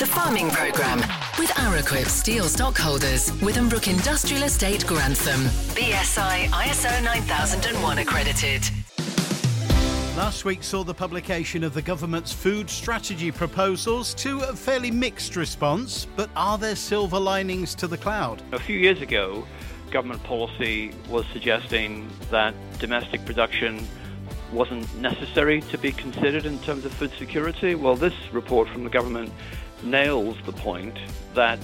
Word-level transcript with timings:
The 0.00 0.06
Farming 0.06 0.48
Programme 0.48 1.00
with 1.38 1.50
Araquip 1.50 2.06
Steel 2.06 2.44
Stockholders, 2.44 3.30
Withambrook 3.42 3.86
Industrial 3.86 4.44
Estate 4.44 4.86
Grantham. 4.86 5.42
BSI 5.74 6.46
ISO 6.46 7.04
9001 7.04 7.98
accredited. 7.98 8.62
Last 10.16 10.46
week 10.46 10.62
saw 10.62 10.84
the 10.84 10.94
publication 10.94 11.62
of 11.62 11.74
the 11.74 11.82
government's 11.82 12.32
food 12.32 12.70
strategy 12.70 13.30
proposals 13.30 14.14
to 14.14 14.40
a 14.40 14.56
fairly 14.56 14.90
mixed 14.90 15.36
response, 15.36 16.06
but 16.16 16.30
are 16.34 16.56
there 16.56 16.76
silver 16.76 17.20
linings 17.20 17.74
to 17.74 17.86
the 17.86 17.98
cloud? 17.98 18.42
A 18.52 18.58
few 18.58 18.78
years 18.78 19.02
ago, 19.02 19.46
government 19.90 20.24
policy 20.24 20.92
was 21.10 21.26
suggesting 21.34 22.08
that 22.30 22.54
domestic 22.78 23.22
production 23.26 23.86
wasn't 24.50 24.98
necessary 24.98 25.60
to 25.60 25.76
be 25.76 25.92
considered 25.92 26.46
in 26.46 26.58
terms 26.60 26.86
of 26.86 26.92
food 26.94 27.12
security. 27.18 27.74
Well, 27.74 27.96
this 27.96 28.14
report 28.32 28.66
from 28.70 28.84
the 28.84 28.90
government 28.90 29.30
nails 29.82 30.36
the 30.46 30.52
point 30.52 30.96
that 31.34 31.58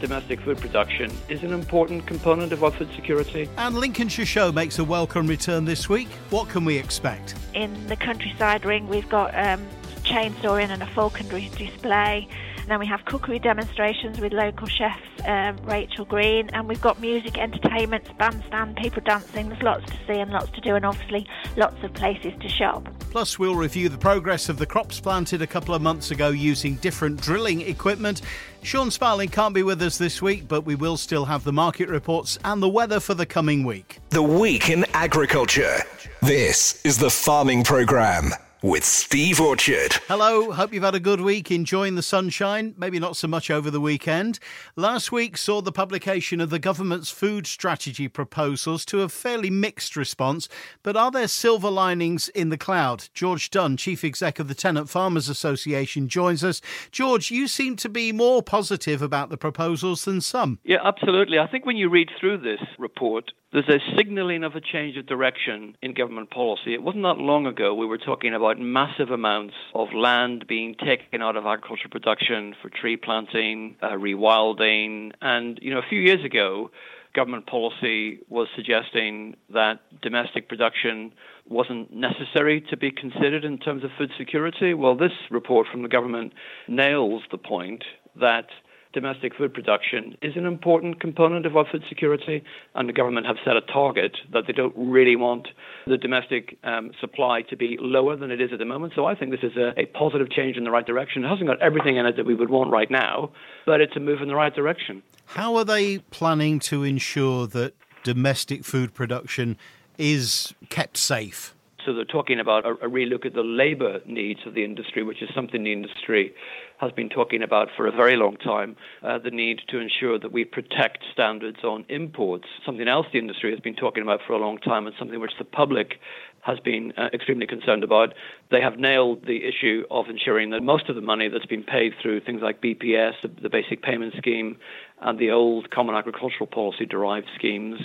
domestic 0.00 0.40
food 0.40 0.58
production 0.58 1.10
is 1.28 1.42
an 1.44 1.52
important 1.52 2.06
component 2.06 2.52
of 2.52 2.64
our 2.64 2.72
food 2.72 2.88
security. 2.96 3.48
And 3.56 3.76
Lincolnshire 3.76 4.26
Show 4.26 4.50
makes 4.50 4.78
a 4.80 4.84
welcome 4.84 5.26
return 5.26 5.64
this 5.64 5.88
week. 5.88 6.08
What 6.30 6.48
can 6.48 6.64
we 6.64 6.76
expect? 6.76 7.36
In 7.54 7.86
the 7.86 7.96
countryside 7.96 8.64
ring, 8.64 8.88
we've 8.88 9.08
got 9.08 9.32
um, 9.34 9.64
chainsawing 10.02 10.70
and 10.70 10.82
a 10.82 10.86
falconry 10.86 11.50
display. 11.56 12.28
And 12.72 12.80
then 12.80 12.86
we 12.88 12.90
have 12.90 13.04
cookery 13.04 13.38
demonstrations 13.38 14.18
with 14.18 14.32
local 14.32 14.66
chefs, 14.66 15.02
um, 15.26 15.58
Rachel 15.58 16.06
Green, 16.06 16.48
and 16.54 16.66
we've 16.66 16.80
got 16.80 17.02
music, 17.02 17.36
entertainment, 17.36 18.16
bandstand, 18.16 18.76
people 18.76 19.02
dancing. 19.04 19.50
There's 19.50 19.62
lots 19.62 19.84
to 19.90 19.96
see 20.06 20.18
and 20.18 20.30
lots 20.30 20.50
to 20.52 20.60
do, 20.62 20.74
and 20.74 20.86
obviously 20.86 21.28
lots 21.58 21.76
of 21.84 21.92
places 21.92 22.32
to 22.40 22.48
shop. 22.48 22.88
Plus, 23.10 23.38
we'll 23.38 23.56
review 23.56 23.90
the 23.90 23.98
progress 23.98 24.48
of 24.48 24.56
the 24.56 24.64
crops 24.64 25.00
planted 25.00 25.42
a 25.42 25.46
couple 25.46 25.74
of 25.74 25.82
months 25.82 26.12
ago 26.12 26.30
using 26.30 26.76
different 26.76 27.20
drilling 27.20 27.60
equipment. 27.60 28.22
Sean 28.62 28.90
Sparling 28.90 29.28
can't 29.28 29.54
be 29.54 29.62
with 29.62 29.82
us 29.82 29.98
this 29.98 30.22
week, 30.22 30.48
but 30.48 30.64
we 30.64 30.74
will 30.74 30.96
still 30.96 31.26
have 31.26 31.44
the 31.44 31.52
market 31.52 31.90
reports 31.90 32.38
and 32.42 32.62
the 32.62 32.70
weather 32.70 33.00
for 33.00 33.12
the 33.12 33.26
coming 33.26 33.64
week. 33.64 33.98
The 34.08 34.22
Week 34.22 34.70
in 34.70 34.86
Agriculture. 34.94 35.76
This 36.22 36.82
is 36.86 36.96
the 36.96 37.10
Farming 37.10 37.64
Programme 37.64 38.32
with 38.62 38.84
Steve 38.84 39.40
Orchard. 39.40 39.94
Hello, 40.06 40.52
hope 40.52 40.72
you've 40.72 40.84
had 40.84 40.94
a 40.94 41.00
good 41.00 41.20
week 41.20 41.50
enjoying 41.50 41.96
the 41.96 42.02
sunshine, 42.02 42.74
maybe 42.78 43.00
not 43.00 43.16
so 43.16 43.26
much 43.26 43.50
over 43.50 43.72
the 43.72 43.80
weekend. 43.80 44.38
Last 44.76 45.10
week 45.10 45.36
saw 45.36 45.60
the 45.60 45.72
publication 45.72 46.40
of 46.40 46.50
the 46.50 46.60
government's 46.60 47.10
food 47.10 47.48
strategy 47.48 48.06
proposals 48.06 48.84
to 48.84 49.02
a 49.02 49.08
fairly 49.08 49.50
mixed 49.50 49.96
response, 49.96 50.48
but 50.84 50.96
are 50.96 51.10
there 51.10 51.26
silver 51.26 51.70
linings 51.70 52.28
in 52.28 52.50
the 52.50 52.58
cloud? 52.58 53.08
George 53.12 53.50
Dunn, 53.50 53.76
Chief 53.76 54.04
Exec 54.04 54.38
of 54.38 54.46
the 54.46 54.54
Tenant 54.54 54.88
Farmers 54.88 55.28
Association, 55.28 56.06
joins 56.06 56.44
us. 56.44 56.60
George, 56.92 57.32
you 57.32 57.48
seem 57.48 57.74
to 57.76 57.88
be 57.88 58.12
more 58.12 58.44
positive 58.44 59.02
about 59.02 59.28
the 59.28 59.36
proposals 59.36 60.04
than 60.04 60.20
some. 60.20 60.60
Yeah, 60.62 60.78
absolutely. 60.84 61.40
I 61.40 61.48
think 61.48 61.66
when 61.66 61.76
you 61.76 61.90
read 61.90 62.10
through 62.20 62.38
this 62.38 62.60
report, 62.78 63.32
there's 63.52 63.68
a 63.68 63.96
signaling 63.96 64.44
of 64.44 64.54
a 64.54 64.60
change 64.60 64.96
of 64.96 65.06
direction 65.06 65.76
in 65.82 65.92
government 65.92 66.30
policy. 66.30 66.72
It 66.72 66.82
wasn't 66.82 67.04
that 67.04 67.18
long 67.18 67.46
ago 67.46 67.74
we 67.74 67.84
were 67.84 67.98
talking 67.98 68.34
about 68.34 68.58
massive 68.58 69.10
amounts 69.10 69.54
of 69.74 69.88
land 69.92 70.46
being 70.48 70.74
taken 70.74 71.20
out 71.20 71.36
of 71.36 71.44
agricultural 71.44 71.90
production 71.90 72.54
for 72.62 72.70
tree 72.70 72.96
planting, 72.96 73.76
uh, 73.82 73.90
rewilding, 73.90 75.12
and 75.20 75.58
you 75.60 75.70
know 75.70 75.78
a 75.78 75.88
few 75.88 76.00
years 76.00 76.24
ago 76.24 76.70
government 77.14 77.46
policy 77.46 78.20
was 78.30 78.48
suggesting 78.56 79.36
that 79.52 79.80
domestic 80.00 80.48
production 80.48 81.12
wasn't 81.46 81.92
necessary 81.92 82.62
to 82.62 82.74
be 82.74 82.90
considered 82.90 83.44
in 83.44 83.58
terms 83.58 83.84
of 83.84 83.90
food 83.98 84.10
security. 84.16 84.72
Well, 84.72 84.96
this 84.96 85.12
report 85.30 85.66
from 85.70 85.82
the 85.82 85.88
government 85.88 86.32
nails 86.68 87.22
the 87.30 87.36
point 87.36 87.84
that 88.18 88.46
domestic 88.92 89.34
food 89.34 89.54
production 89.54 90.16
is 90.22 90.36
an 90.36 90.46
important 90.46 91.00
component 91.00 91.46
of 91.46 91.56
our 91.56 91.64
food 91.70 91.82
security, 91.88 92.44
and 92.74 92.88
the 92.88 92.92
government 92.92 93.26
have 93.26 93.36
set 93.44 93.56
a 93.56 93.60
target 93.60 94.16
that 94.32 94.44
they 94.46 94.52
don't 94.52 94.74
really 94.76 95.16
want 95.16 95.48
the 95.86 95.96
domestic 95.96 96.58
um, 96.64 96.90
supply 97.00 97.42
to 97.42 97.56
be 97.56 97.76
lower 97.80 98.16
than 98.16 98.30
it 98.30 98.40
is 98.40 98.50
at 98.52 98.58
the 98.58 98.64
moment. 98.64 98.92
So 98.94 99.06
I 99.06 99.14
think 99.14 99.30
this 99.30 99.42
is 99.42 99.56
a, 99.56 99.72
a 99.80 99.86
positive 99.86 100.30
change 100.30 100.56
in 100.56 100.64
the 100.64 100.70
right 100.70 100.86
direction. 100.86 101.24
It 101.24 101.28
hasn't 101.28 101.48
got 101.48 101.60
everything 101.62 101.96
in 101.96 102.06
it 102.06 102.16
that 102.16 102.26
we 102.26 102.34
would 102.34 102.50
want 102.50 102.70
right 102.70 102.90
now, 102.90 103.32
but 103.66 103.80
it's 103.80 103.96
a 103.96 104.00
move 104.00 104.20
in 104.20 104.28
the 104.28 104.34
right 104.34 104.54
direction. 104.54 105.02
How 105.26 105.56
are 105.56 105.64
they 105.64 105.98
planning 105.98 106.58
to 106.60 106.82
ensure 106.82 107.46
that 107.48 107.74
domestic 108.02 108.64
food 108.64 108.94
production 108.94 109.56
is 109.96 110.54
kept 110.68 110.96
safe? 110.96 111.54
So 111.84 111.92
they're 111.92 112.04
talking 112.04 112.38
about 112.38 112.64
a, 112.64 112.70
a 112.70 112.88
relook 112.88 113.26
at 113.26 113.34
the 113.34 113.42
labour 113.42 114.00
needs 114.06 114.40
of 114.46 114.54
the 114.54 114.64
industry, 114.64 115.02
which 115.02 115.22
is 115.22 115.28
something 115.34 115.64
the 115.64 115.72
industry 115.72 116.32
has 116.78 116.92
been 116.92 117.08
talking 117.08 117.42
about 117.42 117.68
for 117.76 117.86
a 117.86 117.92
very 117.92 118.16
long 118.16 118.36
time. 118.36 118.76
Uh, 119.02 119.18
the 119.18 119.30
need 119.30 119.60
to 119.68 119.78
ensure 119.78 120.18
that 120.18 120.32
we 120.32 120.44
protect 120.44 120.98
standards 121.12 121.64
on 121.64 121.84
imports, 121.88 122.46
something 122.64 122.88
else 122.88 123.06
the 123.12 123.18
industry 123.18 123.50
has 123.50 123.60
been 123.60 123.74
talking 123.74 124.02
about 124.02 124.20
for 124.26 124.32
a 124.32 124.38
long 124.38 124.58
time, 124.58 124.86
and 124.86 124.94
something 124.98 125.20
which 125.20 125.32
the 125.38 125.44
public 125.44 126.00
has 126.42 126.58
been 126.58 126.92
uh, 126.96 127.08
extremely 127.12 127.46
concerned 127.46 127.84
about. 127.84 128.14
They 128.50 128.60
have 128.60 128.78
nailed 128.78 129.26
the 129.26 129.44
issue 129.44 129.84
of 129.90 130.06
ensuring 130.08 130.50
that 130.50 130.62
most 130.62 130.88
of 130.88 130.96
the 130.96 131.00
money 131.00 131.28
that's 131.28 131.46
been 131.46 131.62
paid 131.62 131.92
through 132.02 132.20
things 132.20 132.42
like 132.42 132.60
BPS, 132.60 133.14
the, 133.22 133.28
the 133.42 133.48
Basic 133.48 133.82
Payment 133.82 134.14
Scheme, 134.18 134.56
and 135.00 135.18
the 135.18 135.30
old 135.30 135.70
Common 135.70 135.94
Agricultural 135.94 136.48
Policy 136.48 136.84
derived 136.84 137.28
schemes 137.36 137.80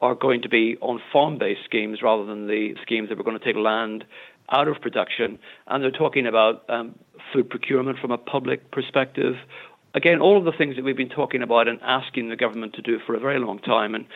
are 0.00 0.14
going 0.14 0.42
to 0.42 0.48
be 0.48 0.76
on 0.80 1.00
farm 1.12 1.38
based 1.38 1.64
schemes 1.64 2.02
rather 2.02 2.24
than 2.24 2.46
the 2.46 2.74
schemes 2.82 3.08
that 3.08 3.18
were 3.18 3.24
going 3.24 3.38
to 3.38 3.44
take 3.44 3.56
land 3.56 4.04
out 4.50 4.68
of 4.68 4.80
production. 4.80 5.38
And 5.66 5.82
they're 5.82 5.90
talking 5.90 6.26
about 6.26 6.64
um, 6.68 6.98
food 7.32 7.50
procurement 7.50 7.98
from 7.98 8.10
a 8.10 8.18
public 8.18 8.70
perspective. 8.70 9.34
Again, 9.94 10.20
all 10.20 10.38
of 10.38 10.44
the 10.44 10.52
things 10.52 10.76
that 10.76 10.84
we've 10.84 10.96
been 10.96 11.08
talking 11.08 11.42
about 11.42 11.66
and 11.68 11.80
asking 11.82 12.28
the 12.28 12.36
government 12.36 12.74
to 12.74 12.82
do 12.82 12.98
for 13.06 13.14
a 13.14 13.20
very 13.20 13.38
long 13.38 13.58
time. 13.58 13.94
And 13.94 14.06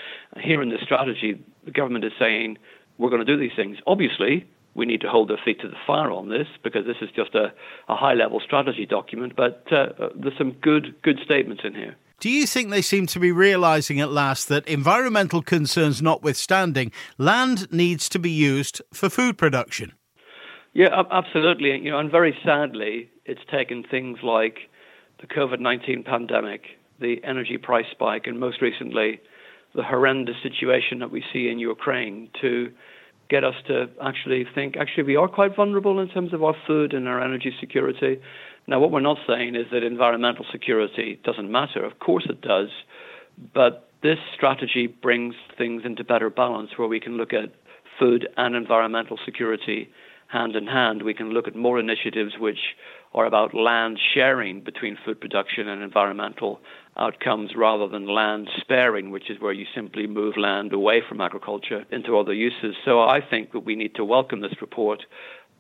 here 0.41 0.63
in 0.63 0.69
this 0.69 0.81
strategy, 0.83 1.43
the 1.65 1.71
government 1.71 2.05
is 2.05 2.13
saying, 2.19 2.59
we're 2.99 3.11
going 3.11 3.25
to 3.25 3.31
do 3.31 3.39
these 3.39 3.57
things. 3.57 3.79
Obviously, 3.87 4.47
we 4.75 4.87
need 4.87 5.01
to 5.01 5.09
hold 5.09 5.29
their 5.29 5.41
feet 5.45 5.61
to 5.61 5.69
the 5.69 5.77
fire 5.87 6.11
on 6.11 6.29
this 6.29 6.47
because 6.63 6.87
this 6.87 6.97
is 7.01 7.11
just 7.15 7.35
a, 7.35 7.53
a 7.89 7.97
high 7.97 8.15
level 8.15 8.41
strategy 8.41 8.87
document, 8.87 9.35
but 9.37 9.67
uh, 9.73 9.89
there's 10.15 10.37
some 10.39 10.53
good, 10.53 10.95
good 11.03 11.19
statements 11.25 11.63
in 11.65 11.75
here. 11.75 11.97
Do 12.23 12.31
you 12.31 12.47
think 12.47 12.71
they 12.71 12.83
seem 12.83 13.09
to 13.09 13.19
be 13.19 13.33
realizing 13.33 13.99
at 13.99 14.13
last 14.13 14.49
that 14.49 14.69
environmental 14.69 15.43
concerns 15.43 16.01
notwithstanding, 16.01 16.93
land 17.19 17.73
needs 17.73 18.09
to 18.11 18.21
be 18.21 18.31
used 18.31 18.81
for 18.95 19.11
food 19.11 19.37
production? 19.37 19.93
Yeah, 20.73 21.03
absolutely. 21.11 21.77
You 21.81 21.91
know, 21.91 21.99
and 21.99 22.13
very 22.13 22.39
sadly, 22.45 23.11
it's 23.25 23.41
taken 23.51 23.83
things 23.83 24.19
like 24.23 24.71
the 25.21 25.27
COVID-19 25.27 26.05
pandemic, 26.05 26.63
the 27.01 27.17
energy 27.25 27.59
price 27.59 27.87
spike, 27.91 28.29
and 28.29 28.39
most 28.39 28.63
recently, 28.63 29.21
the 29.75 29.83
horrendous 29.83 30.37
situation 30.45 31.01
that 31.01 31.11
we 31.11 31.25
see 31.33 31.49
in 31.49 31.59
Ukraine 31.59 32.31
to 32.41 32.71
get 33.31 33.43
us 33.43 33.57
to 33.67 33.89
actually 34.01 34.47
think 34.55 34.77
actually 34.77 35.03
we 35.03 35.17
are 35.17 35.27
quite 35.27 35.57
vulnerable 35.57 35.99
in 35.99 36.07
terms 36.07 36.33
of 36.33 36.45
our 36.45 36.55
food 36.69 36.93
and 36.93 37.09
our 37.09 37.21
energy 37.21 37.53
security. 37.59 38.21
Now, 38.67 38.79
what 38.79 38.91
we're 38.91 39.01
not 39.01 39.19
saying 39.27 39.57
is 39.57 39.67
that 39.73 39.83
environmental 39.83 40.45
security 40.51 41.21
doesn't 41.25 41.51
matter. 41.51 41.85
Of 41.85 41.99
course 41.99 42.27
it 42.29 42.41
does. 42.41 42.69
But 43.55 43.89
this 44.03 44.19
strategy 44.35 44.87
brings 44.87 45.35
things 45.57 45.83
into 45.85 46.05
better 46.05 46.31
balance 46.31 46.71
where 46.77 46.89
we 46.89 47.01
can 47.01 47.17
look 47.17 47.33
at 47.33 47.53
food 47.99 48.29
and 48.37 48.55
environmental 48.55 49.19
security 49.25 49.91
hand 50.29 50.57
in 50.57 50.67
hand. 50.67 51.03
We 51.03 51.15
can 51.15 51.31
look 51.31 51.47
at 51.47 51.55
more 51.55 51.79
initiatives 51.79 52.35
which 52.39 52.59
are 53.15 53.27
about 53.27 53.55
land 53.55 53.99
sharing 54.15 54.63
between 54.63 54.97
food 55.05 55.21
production 55.21 55.69
and 55.69 55.83
environmental 55.83 56.61
outcomes 56.97 57.51
rather 57.55 57.87
than 57.87 58.07
land 58.07 58.49
sparing, 58.61 59.11
which 59.11 59.31
is 59.31 59.41
where 59.41 59.53
you 59.53 59.67
simply 59.75 60.07
move 60.07 60.37
land 60.37 60.73
away 60.73 61.03
from 61.07 61.21
agriculture 61.21 61.85
into 61.91 62.19
other 62.19 62.33
uses. 62.33 62.75
So 62.85 63.01
I 63.01 63.21
think 63.21 63.53
that 63.53 63.61
we 63.61 63.77
need 63.77 63.95
to 63.97 64.05
welcome 64.05 64.41
this 64.41 64.61
report. 64.61 65.05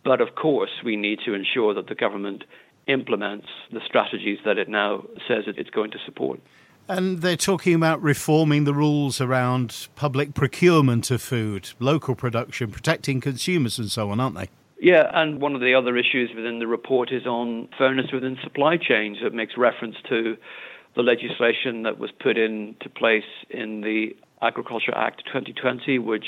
But 0.04 0.20
of 0.20 0.34
course, 0.34 0.70
we 0.84 0.96
need 0.96 1.20
to 1.26 1.34
ensure 1.34 1.74
that 1.74 1.88
the 1.88 1.94
government 1.94 2.44
implements 2.86 3.46
the 3.70 3.80
strategies 3.84 4.38
that 4.44 4.58
it 4.58 4.68
now 4.68 5.04
says 5.28 5.44
it's 5.46 5.70
going 5.70 5.90
to 5.92 5.98
support. 6.04 6.40
And 6.88 7.22
they're 7.22 7.36
talking 7.36 7.74
about 7.74 8.02
reforming 8.02 8.64
the 8.64 8.74
rules 8.74 9.20
around 9.20 9.88
public 9.94 10.34
procurement 10.34 11.10
of 11.10 11.22
food, 11.22 11.70
local 11.78 12.14
production, 12.14 12.70
protecting 12.70 13.20
consumers, 13.20 13.78
and 13.78 13.90
so 13.90 14.10
on, 14.10 14.18
aren't 14.18 14.36
they? 14.36 14.48
Yeah, 14.80 15.08
and 15.14 15.40
one 15.40 15.54
of 15.54 15.60
the 15.60 15.74
other 15.74 15.96
issues 15.96 16.30
within 16.34 16.58
the 16.58 16.66
report 16.66 17.12
is 17.12 17.24
on 17.24 17.68
fairness 17.78 18.10
within 18.12 18.36
supply 18.42 18.76
chains. 18.78 19.18
It 19.22 19.32
makes 19.32 19.56
reference 19.56 19.94
to 20.08 20.36
the 20.96 21.02
legislation 21.02 21.84
that 21.84 21.98
was 21.98 22.10
put 22.10 22.36
into 22.36 22.88
place 22.88 23.22
in 23.48 23.82
the 23.82 24.16
Agriculture 24.42 24.92
Act 24.94 25.22
2020, 25.26 26.00
which 26.00 26.26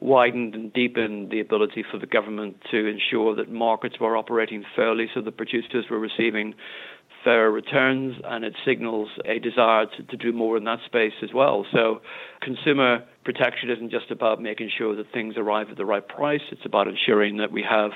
widened 0.00 0.54
and 0.54 0.72
deepened 0.72 1.30
the 1.30 1.40
ability 1.40 1.84
for 1.90 1.98
the 1.98 2.06
government 2.06 2.56
to 2.70 2.86
ensure 2.86 3.34
that 3.34 3.50
markets 3.50 3.96
were 4.00 4.16
operating 4.16 4.64
fairly 4.76 5.08
so 5.12 5.20
the 5.20 5.32
producers 5.32 5.86
were 5.90 5.98
receiving 5.98 6.54
fair 7.24 7.50
returns 7.50 8.16
and 8.24 8.44
it 8.44 8.54
signals 8.64 9.08
a 9.24 9.38
desire 9.38 9.86
to, 9.86 10.02
to 10.04 10.16
do 10.16 10.32
more 10.32 10.56
in 10.56 10.64
that 10.64 10.78
space 10.86 11.12
as 11.22 11.30
well. 11.34 11.66
So, 11.72 12.00
consumer 12.40 13.04
protection 13.24 13.70
isn't 13.70 13.90
just 13.90 14.10
about 14.10 14.40
making 14.40 14.70
sure 14.76 14.94
that 14.96 15.12
things 15.12 15.34
arrive 15.36 15.68
at 15.70 15.76
the 15.76 15.84
right 15.84 16.06
price, 16.06 16.40
it's 16.50 16.64
about 16.64 16.88
ensuring 16.88 17.38
that 17.38 17.52
we 17.52 17.62
have 17.62 17.90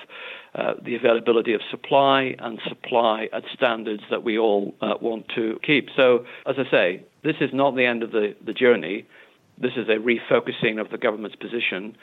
uh, 0.54 0.74
the 0.84 0.96
availability 0.96 1.54
of 1.54 1.60
supply 1.70 2.34
and 2.38 2.58
supply 2.68 3.28
at 3.32 3.44
standards 3.54 4.02
that 4.10 4.22
we 4.22 4.38
all 4.38 4.74
uh, 4.80 4.94
want 5.00 5.26
to 5.34 5.58
keep. 5.64 5.88
So, 5.96 6.24
as 6.46 6.56
I 6.58 6.70
say, 6.70 7.04
this 7.22 7.36
is 7.40 7.50
not 7.52 7.76
the 7.76 7.86
end 7.86 8.02
of 8.02 8.10
the, 8.10 8.34
the 8.44 8.52
journey. 8.52 9.06
This 9.62 9.72
is 9.76 9.88
a 9.88 9.96
refocusing 9.96 10.78
of 10.80 10.90
the 10.90 10.98
government's 10.98 11.36
position 11.36 11.96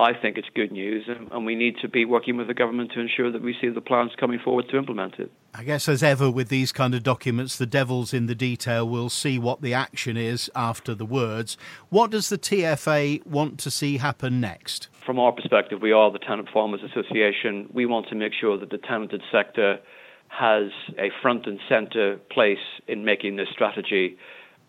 I 0.00 0.12
think 0.14 0.38
it's 0.38 0.48
good 0.54 0.70
news, 0.70 1.06
and, 1.08 1.28
and, 1.32 1.44
we 1.44 1.56
need 1.56 1.78
to 1.82 1.88
be 1.88 2.04
working 2.04 2.36
with 2.36 2.46
the 2.46 2.54
government 2.54 2.92
to 2.92 3.00
ensure 3.00 3.32
that 3.32 3.42
we 3.42 3.56
see 3.60 3.68
the 3.68 3.80
plans 3.80 4.12
coming 4.16 4.38
forward 4.38 4.68
to 4.68 4.78
implement 4.78 5.18
it. 5.18 5.32
I 5.52 5.64
guess, 5.64 5.88
as 5.88 6.04
ever 6.04 6.30
with 6.30 6.50
these 6.50 6.70
kind 6.70 6.94
of 6.94 7.02
documents, 7.02 7.58
the 7.58 7.66
devil's 7.66 8.14
in 8.14 8.26
the 8.26 8.34
detail. 8.36 8.88
We'll 8.88 9.10
see 9.10 9.40
what 9.40 9.60
the 9.60 9.74
action 9.74 10.16
is 10.16 10.48
after 10.54 10.94
the 10.94 11.04
words. 11.04 11.56
What 11.88 12.12
does 12.12 12.28
the 12.28 12.38
TFA 12.38 13.26
want 13.26 13.58
to 13.58 13.72
see 13.72 13.96
happen 13.96 14.40
next? 14.40 14.86
From 15.04 15.18
our 15.18 15.32
perspective, 15.32 15.82
we 15.82 15.90
are 15.90 16.12
the 16.12 16.20
Tenant 16.20 16.48
Farmers 16.54 16.82
Association. 16.84 17.68
We 17.72 17.84
want 17.84 18.08
to 18.10 18.14
make 18.14 18.34
sure 18.40 18.56
that 18.56 18.70
the 18.70 18.78
tenanted 18.78 19.22
sector 19.32 19.80
has 20.28 20.70
a 20.96 21.10
front 21.20 21.46
and 21.46 21.58
centre 21.68 22.20
place 22.30 22.58
in 22.86 23.04
making 23.04 23.34
this 23.34 23.48
strategy 23.50 24.16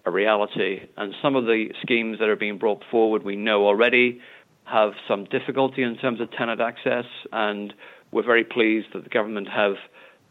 a 0.06 0.12
reality. 0.12 0.82
And 0.98 1.14
some 1.22 1.36
of 1.36 1.46
the 1.46 1.70
schemes 1.82 2.20
that 2.20 2.30
are 2.30 2.36
being 2.36 2.58
brought 2.58 2.84
forward, 2.90 3.24
we 3.24 3.36
know 3.36 3.66
already 3.66 4.20
have 4.66 4.92
some 5.08 5.26
difficulty 5.26 5.84
in 5.84 5.98
terms 5.98 6.22
of 6.22 6.32
tenant 6.32 6.62
access, 6.62 7.06
and 7.32 7.74
we're 8.12 8.24
very 8.24 8.44
pleased 8.44 8.88
that 8.94 9.04
the 9.04 9.10
government 9.10 9.50
have 9.50 9.76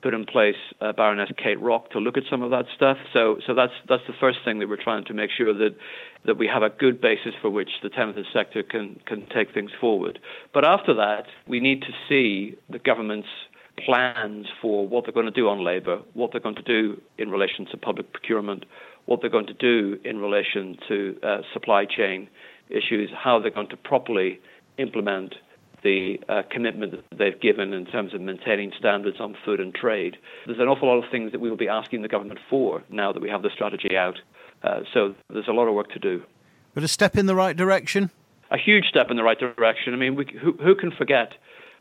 put 0.03 0.15
in 0.15 0.25
place 0.25 0.57
uh, 0.81 0.93
Baroness 0.93 1.31
Kate 1.37 1.61
Rock 1.61 1.91
to 1.91 1.99
look 1.99 2.17
at 2.17 2.23
some 2.31 2.43
of 2.43 2.51
that 2.51 2.67
stuff. 2.75 2.99
So, 3.13 3.39
so 3.47 3.55
that's 3.55 3.73
that's 3.89 4.05
the 4.07 4.13
first 4.21 4.39
thing 4.45 4.61
that 4.61 4.69
we're 4.69 4.83
trying 4.83 5.05
to 5.07 5.15
make 5.15 5.31
sure 5.37 5.53
that 5.53 5.75
that 6.25 6.39
we 6.39 6.47
have 6.47 6.63
a 6.63 6.71
good 6.71 7.01
basis 7.01 7.35
for 7.41 7.51
which 7.51 7.71
the 7.83 7.89
tenanted 7.89 8.27
sector 8.33 8.63
can 8.63 9.01
can 9.07 9.27
take 9.35 9.53
things 9.53 9.71
forward. 9.81 10.19
But 10.55 10.65
after 10.65 10.95
that, 10.95 11.27
we 11.47 11.61
need 11.61 11.83
to 11.83 11.93
see 12.09 12.57
the 12.71 12.79
government's 12.79 13.29
plans 13.85 14.47
for 14.61 14.87
what 14.87 15.05
they're 15.05 15.13
going 15.13 15.27
to 15.27 15.33
do 15.33 15.49
on 15.49 15.65
labour, 15.65 16.01
what 16.15 16.33
they're 16.33 16.41
going 16.41 16.57
to 16.57 16.63
do 16.63 17.01
in 17.17 17.31
relation 17.31 17.67
to 17.67 17.77
public 17.77 18.13
procurement, 18.13 18.65
what 19.09 19.23
they're 19.23 19.31
going 19.31 19.47
to 19.47 19.55
do 19.55 19.99
in 20.05 20.19
relation 20.19 20.77
to 20.87 21.19
uh, 21.23 21.39
supply 21.55 21.87
chain 21.87 22.29
issues, 22.69 23.11
how 23.17 23.41
they're 23.41 23.51
going 23.51 23.69
to 23.71 23.77
properly 23.77 24.39
implement 24.77 25.35
the 25.83 26.21
uh, 26.29 26.43
commitment 26.51 26.93
that 26.93 27.19
they've 27.19 27.41
given 27.41 27.73
in 27.73 27.87
terms 27.87 28.13
of 28.13 28.21
maintaining 28.21 28.71
standards 28.79 29.17
on 29.19 29.35
food 29.47 29.61
and 29.61 29.75
trade. 29.75 30.19
There's 30.45 30.59
an 30.59 30.69
awful 30.69 30.89
lot 30.89 31.03
of 31.03 31.11
things 31.11 31.33
that 31.33 31.41
we 31.41 31.49
will 31.49 31.57
be 31.57 31.69
asking 31.69 32.03
the 32.03 32.09
government 32.09 32.39
for 32.51 32.83
now 32.91 33.11
that 33.13 33.23
we 33.23 33.31
have 33.31 33.41
the 33.41 33.51
strategy 33.55 33.97
out. 33.97 34.19
Uh, 34.63 34.81
so 34.93 35.15
there's 35.31 35.49
a 35.49 35.53
lot 35.53 35.69
of 35.69 35.75
work 35.75 35.91
to 35.93 35.99
do. 35.99 36.23
But 36.75 36.83
a 36.85 36.89
step 36.89 37.17
in 37.17 37.25
the 37.25 37.35
right 37.35 37.57
direction? 37.57 38.11
A 38.51 38.59
huge 38.59 38.89
step 38.89 39.11
in 39.11 39.17
the 39.17 39.23
right 39.23 39.39
direction. 39.39 39.95
I 39.95 39.97
mean, 39.97 40.17
we, 40.17 40.27
who, 40.39 40.53
who 40.53 40.75
can 40.75 40.91
forget 40.91 41.33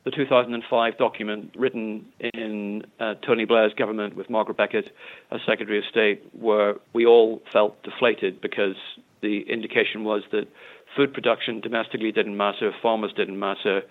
the 0.07 0.15
2005 0.15 0.98
document 0.98 1.54
written 1.57 2.06
in 2.33 2.81
uh, 2.98 3.15
Tony 3.25 3.44
Blair's 3.44 3.74
government 3.74 4.15
with 4.15 4.30
Margaret 4.30 4.56
Beckett 4.56 4.86
as 5.31 5.42
Secretary 5.45 5.80
of 5.80 5.83
State, 5.92 6.24
where 6.31 6.75
we 6.94 7.06
all 7.06 7.42
felt 7.51 7.83
deflated 7.83 8.39
because 8.39 8.77
the 9.21 9.42
indication 9.50 10.06
was 10.06 10.24
that 10.31 10.48
food 10.95 11.13
production 11.13 11.59
domestically 11.59 12.13
didn't 12.13 12.38
matter, 12.38 12.71
farmers 12.81 13.12
didn't 13.18 13.38
matter. 13.38 13.81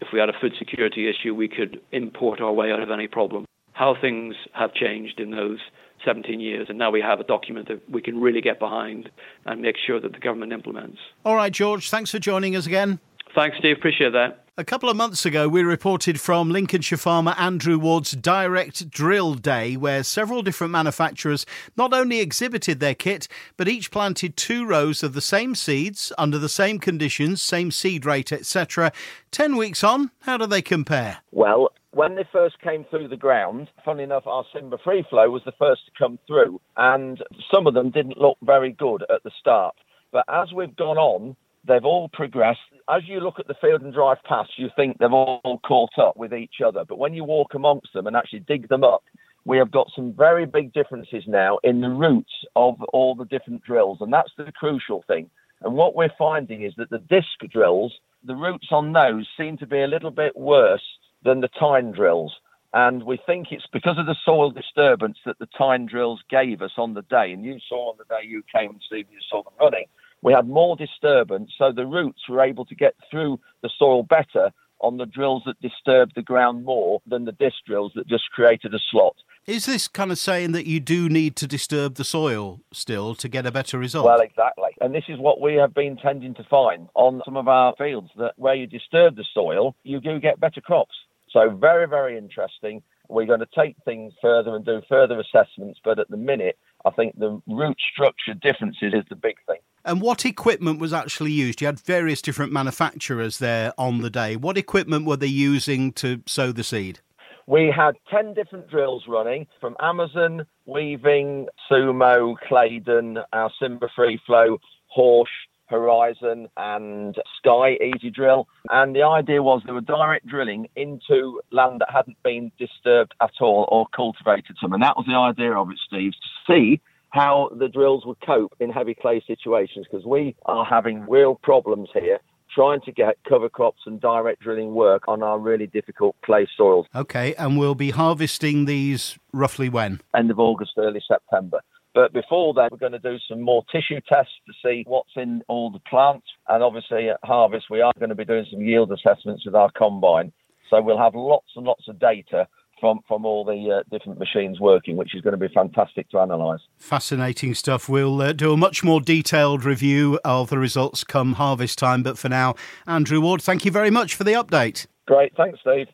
If 0.00 0.08
we 0.14 0.18
had 0.18 0.30
a 0.30 0.32
food 0.40 0.54
security 0.58 1.10
issue, 1.10 1.34
we 1.34 1.46
could 1.46 1.78
import 1.92 2.40
our 2.40 2.54
way 2.54 2.72
out 2.72 2.80
of 2.80 2.90
any 2.90 3.06
problem. 3.06 3.44
How 3.74 3.94
things 4.00 4.36
have 4.54 4.72
changed 4.72 5.20
in 5.20 5.30
those 5.30 5.58
17 6.06 6.40
years, 6.40 6.68
and 6.70 6.78
now 6.78 6.90
we 6.90 7.02
have 7.02 7.20
a 7.20 7.24
document 7.24 7.68
that 7.68 7.82
we 7.90 8.00
can 8.00 8.18
really 8.18 8.40
get 8.40 8.58
behind 8.58 9.10
and 9.44 9.60
make 9.60 9.76
sure 9.76 10.00
that 10.00 10.12
the 10.12 10.20
government 10.20 10.54
implements. 10.54 10.96
All 11.26 11.36
right, 11.36 11.52
George, 11.52 11.90
thanks 11.90 12.10
for 12.10 12.18
joining 12.18 12.56
us 12.56 12.66
again. 12.66 12.98
Thanks, 13.34 13.58
Steve. 13.58 13.76
Appreciate 13.76 14.12
that. 14.14 14.46
A 14.60 14.64
couple 14.64 14.90
of 14.90 14.96
months 14.96 15.24
ago, 15.24 15.48
we 15.48 15.62
reported 15.62 16.20
from 16.20 16.50
Lincolnshire 16.50 16.98
farmer 16.98 17.34
Andrew 17.38 17.78
Ward's 17.78 18.10
Direct 18.10 18.90
Drill 18.90 19.32
Day, 19.32 19.74
where 19.74 20.02
several 20.04 20.42
different 20.42 20.70
manufacturers 20.70 21.46
not 21.78 21.94
only 21.94 22.20
exhibited 22.20 22.78
their 22.78 22.94
kit, 22.94 23.26
but 23.56 23.68
each 23.68 23.90
planted 23.90 24.36
two 24.36 24.66
rows 24.66 25.02
of 25.02 25.14
the 25.14 25.22
same 25.22 25.54
seeds 25.54 26.12
under 26.18 26.36
the 26.36 26.50
same 26.50 26.78
conditions, 26.78 27.40
same 27.40 27.70
seed 27.70 28.04
rate, 28.04 28.32
etc. 28.32 28.92
Ten 29.30 29.56
weeks 29.56 29.82
on, 29.82 30.10
how 30.24 30.36
do 30.36 30.44
they 30.44 30.60
compare? 30.60 31.22
Well, 31.30 31.70
when 31.92 32.16
they 32.16 32.28
first 32.30 32.60
came 32.60 32.84
through 32.90 33.08
the 33.08 33.16
ground, 33.16 33.70
funny 33.82 34.02
enough, 34.02 34.26
our 34.26 34.44
Simba 34.52 34.76
Free 34.84 35.06
Flow 35.08 35.30
was 35.30 35.42
the 35.46 35.52
first 35.58 35.86
to 35.86 35.92
come 35.98 36.18
through, 36.26 36.60
and 36.76 37.24
some 37.50 37.66
of 37.66 37.72
them 37.72 37.88
didn't 37.88 38.18
look 38.18 38.36
very 38.42 38.72
good 38.72 39.04
at 39.04 39.22
the 39.22 39.30
start. 39.40 39.74
But 40.12 40.26
as 40.28 40.52
we've 40.52 40.76
gone 40.76 40.98
on, 40.98 41.34
they've 41.66 41.84
all 41.84 42.08
progressed. 42.08 42.60
As 42.88 43.02
you 43.06 43.20
look 43.20 43.38
at 43.38 43.46
the 43.46 43.54
field 43.60 43.82
and 43.82 43.92
drive 43.92 44.18
past, 44.24 44.50
you 44.56 44.68
think 44.76 44.98
they've 44.98 45.12
all 45.12 45.60
caught 45.64 45.98
up 45.98 46.16
with 46.16 46.32
each 46.32 46.60
other. 46.64 46.84
But 46.84 46.98
when 46.98 47.14
you 47.14 47.24
walk 47.24 47.54
amongst 47.54 47.92
them 47.92 48.06
and 48.06 48.16
actually 48.16 48.40
dig 48.40 48.68
them 48.68 48.84
up, 48.84 49.04
we 49.44 49.58
have 49.58 49.70
got 49.70 49.90
some 49.94 50.12
very 50.12 50.46
big 50.46 50.72
differences 50.72 51.24
now 51.26 51.58
in 51.62 51.80
the 51.80 51.88
roots 51.88 52.32
of 52.56 52.80
all 52.92 53.14
the 53.14 53.24
different 53.24 53.62
drills. 53.62 53.98
And 54.00 54.12
that's 54.12 54.32
the 54.36 54.52
crucial 54.52 55.04
thing. 55.06 55.30
And 55.62 55.74
what 55.74 55.94
we're 55.94 56.12
finding 56.18 56.62
is 56.62 56.72
that 56.76 56.90
the 56.90 56.98
disc 56.98 57.38
drills, 57.50 57.94
the 58.24 58.36
roots 58.36 58.68
on 58.70 58.92
those 58.92 59.26
seem 59.36 59.56
to 59.58 59.66
be 59.66 59.82
a 59.82 59.86
little 59.86 60.10
bit 60.10 60.36
worse 60.36 60.84
than 61.22 61.40
the 61.40 61.48
tine 61.48 61.92
drills. 61.92 62.34
And 62.72 63.02
we 63.02 63.18
think 63.26 63.48
it's 63.50 63.66
because 63.72 63.98
of 63.98 64.06
the 64.06 64.16
soil 64.24 64.50
disturbance 64.50 65.18
that 65.26 65.38
the 65.38 65.48
tine 65.58 65.86
drills 65.86 66.22
gave 66.30 66.62
us 66.62 66.72
on 66.76 66.94
the 66.94 67.02
day. 67.02 67.32
And 67.32 67.44
you 67.44 67.58
saw 67.68 67.90
on 67.90 67.98
the 67.98 68.04
day 68.04 68.26
you 68.26 68.42
came 68.54 68.70
and 68.70 68.82
Steve, 68.86 69.06
you 69.10 69.18
saw 69.28 69.42
them 69.42 69.52
running 69.60 69.86
we 70.22 70.32
had 70.32 70.48
more 70.48 70.76
disturbance, 70.76 71.52
so 71.56 71.72
the 71.72 71.86
roots 71.86 72.28
were 72.28 72.42
able 72.42 72.64
to 72.66 72.74
get 72.74 72.94
through 73.10 73.40
the 73.62 73.70
soil 73.78 74.02
better 74.02 74.52
on 74.80 74.96
the 74.96 75.06
drills 75.06 75.42
that 75.46 75.60
disturbed 75.60 76.12
the 76.14 76.22
ground 76.22 76.64
more 76.64 77.00
than 77.06 77.24
the 77.24 77.32
disc 77.32 77.56
drills 77.66 77.92
that 77.94 78.06
just 78.06 78.30
created 78.30 78.74
a 78.74 78.78
slot. 78.90 79.14
Is 79.46 79.66
this 79.66 79.88
kind 79.88 80.10
of 80.10 80.18
saying 80.18 80.52
that 80.52 80.66
you 80.66 80.80
do 80.80 81.08
need 81.08 81.36
to 81.36 81.46
disturb 81.46 81.94
the 81.94 82.04
soil 82.04 82.60
still 82.72 83.14
to 83.16 83.28
get 83.28 83.46
a 83.46 83.50
better 83.50 83.78
result? 83.78 84.06
Well, 84.06 84.20
exactly. 84.20 84.70
And 84.80 84.94
this 84.94 85.04
is 85.08 85.18
what 85.18 85.40
we 85.40 85.54
have 85.54 85.74
been 85.74 85.96
tending 85.96 86.34
to 86.34 86.44
find 86.44 86.88
on 86.94 87.22
some 87.24 87.36
of 87.36 87.48
our 87.48 87.74
fields 87.76 88.10
that 88.16 88.34
where 88.36 88.54
you 88.54 88.66
disturb 88.66 89.16
the 89.16 89.24
soil, 89.34 89.74
you 89.82 90.00
do 90.00 90.20
get 90.20 90.40
better 90.40 90.60
crops. 90.60 90.94
So, 91.30 91.50
very, 91.50 91.86
very 91.86 92.18
interesting. 92.18 92.82
We're 93.08 93.26
going 93.26 93.40
to 93.40 93.48
take 93.54 93.76
things 93.84 94.12
further 94.22 94.54
and 94.54 94.64
do 94.64 94.82
further 94.88 95.18
assessments, 95.18 95.80
but 95.82 95.98
at 95.98 96.08
the 96.10 96.16
minute, 96.16 96.58
I 96.84 96.90
think 96.90 97.18
the 97.18 97.40
root 97.46 97.76
structure 97.92 98.34
differences 98.34 98.94
is 98.94 99.04
the 99.08 99.16
big 99.16 99.36
thing. 99.46 99.58
And 99.84 100.02
what 100.02 100.26
equipment 100.26 100.78
was 100.78 100.92
actually 100.92 101.32
used? 101.32 101.60
You 101.60 101.66
had 101.66 101.80
various 101.80 102.20
different 102.20 102.52
manufacturers 102.52 103.38
there 103.38 103.72
on 103.78 104.02
the 104.02 104.10
day. 104.10 104.36
What 104.36 104.58
equipment 104.58 105.06
were 105.06 105.16
they 105.16 105.26
using 105.26 105.92
to 105.94 106.22
sow 106.26 106.52
the 106.52 106.64
seed? 106.64 107.00
We 107.46 107.72
had 107.74 107.96
10 108.10 108.34
different 108.34 108.68
drills 108.68 109.04
running 109.08 109.46
from 109.60 109.74
Amazone, 109.80 110.44
Weaving, 110.66 111.48
Sumo, 111.70 112.36
Claydon, 112.46 113.18
our 113.32 113.50
Simba 113.58 113.88
Free 113.96 114.20
Flow, 114.26 114.58
Horsch, 114.96 115.24
Horizon, 115.66 116.48
and 116.56 117.16
Sky 117.38 117.76
Easy 117.82 118.10
Drill. 118.10 118.46
And 118.68 118.94
the 118.94 119.02
idea 119.02 119.42
was 119.42 119.62
they 119.64 119.72
were 119.72 119.80
direct 119.80 120.26
drilling 120.26 120.68
into 120.76 121.40
land 121.50 121.80
that 121.80 121.90
hadn't 121.90 122.22
been 122.22 122.52
disturbed 122.58 123.14
at 123.20 123.32
all 123.40 123.66
or 123.72 123.86
cultivated 123.96 124.56
some. 124.60 124.72
And 124.72 124.82
that 124.82 124.96
was 124.96 125.06
the 125.06 125.14
idea 125.14 125.52
of 125.52 125.70
it, 125.70 125.78
Steve, 125.86 126.12
to 126.12 126.52
see 126.52 126.80
how 127.10 127.50
the 127.58 127.68
drills 127.68 128.04
would 128.06 128.20
cope 128.24 128.54
in 128.60 128.70
heavy 128.70 128.94
clay 128.94 129.22
situations 129.26 129.86
because 129.90 130.06
we 130.06 130.36
are 130.46 130.64
having 130.64 131.06
real 131.08 131.34
problems 131.42 131.88
here 131.92 132.20
trying 132.54 132.80
to 132.80 132.92
get 132.92 133.16
cover 133.28 133.48
crops 133.48 133.82
and 133.86 134.00
direct 134.00 134.40
drilling 134.40 134.74
work 134.74 135.06
on 135.06 135.22
our 135.22 135.38
really 135.38 135.66
difficult 135.66 136.16
clay 136.24 136.48
soils. 136.56 136.86
Okay, 136.94 137.34
and 137.36 137.58
we'll 137.58 137.74
be 137.74 137.90
harvesting 137.90 138.64
these 138.64 139.18
roughly 139.32 139.68
when? 139.68 140.00
End 140.16 140.30
of 140.30 140.38
August, 140.38 140.72
early 140.76 141.02
September. 141.06 141.60
But 141.94 142.12
before 142.12 142.54
that, 142.54 142.70
we're 142.70 142.78
going 142.78 142.92
to 142.92 142.98
do 142.98 143.18
some 143.28 143.40
more 143.40 143.64
tissue 143.70 144.00
tests 144.08 144.32
to 144.46 144.52
see 144.64 144.84
what's 144.86 145.10
in 145.16 145.42
all 145.48 145.70
the 145.70 145.80
plants. 145.80 146.26
And 146.48 146.62
obviously, 146.62 147.08
at 147.08 147.18
harvest, 147.24 147.66
we 147.68 147.80
are 147.80 147.92
going 147.98 148.10
to 148.10 148.14
be 148.14 148.24
doing 148.24 148.46
some 148.50 148.60
yield 148.60 148.92
assessments 148.92 149.44
with 149.44 149.56
our 149.56 149.70
combine. 149.76 150.32
So 150.68 150.80
we'll 150.80 150.98
have 150.98 151.16
lots 151.16 151.48
and 151.56 151.66
lots 151.66 151.88
of 151.88 151.98
data 151.98 152.46
from 152.80 153.00
from 153.06 153.24
all 153.24 153.44
the 153.44 153.78
uh, 153.78 153.82
different 153.90 154.18
machines 154.18 154.58
working, 154.58 154.96
which 154.96 155.14
is 155.14 155.20
going 155.20 155.38
to 155.38 155.48
be 155.48 155.52
fantastic 155.52 156.08
to 156.10 156.22
analyse. 156.22 156.60
Fascinating 156.78 157.54
stuff. 157.54 157.88
We'll 157.88 158.20
uh, 158.20 158.32
do 158.32 158.52
a 158.52 158.56
much 158.56 158.82
more 158.82 159.00
detailed 159.00 159.64
review 159.64 160.18
of 160.24 160.50
the 160.50 160.58
results 160.58 161.04
come 161.04 161.34
harvest 161.34 161.78
time. 161.78 162.02
But 162.02 162.18
for 162.18 162.28
now, 162.28 162.54
Andrew 162.86 163.20
Ward, 163.20 163.42
thank 163.42 163.64
you 163.64 163.70
very 163.70 163.90
much 163.90 164.14
for 164.14 164.24
the 164.24 164.32
update. 164.32 164.86
Great, 165.06 165.34
thanks, 165.36 165.58
Steve. 165.60 165.88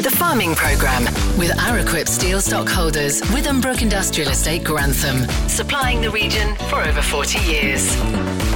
The 0.00 0.14
Farming 0.16 0.54
Programme 0.54 1.04
with 1.38 1.50
Araquip 1.50 2.08
Steel 2.08 2.40
Stockholders, 2.40 3.20
Withambrook 3.22 3.82
Industrial 3.82 4.30
Estate, 4.30 4.64
Grantham, 4.64 5.28
supplying 5.48 6.00
the 6.00 6.10
region 6.10 6.54
for 6.70 6.80
over 6.80 7.02
40 7.02 7.38
years. 7.40 8.49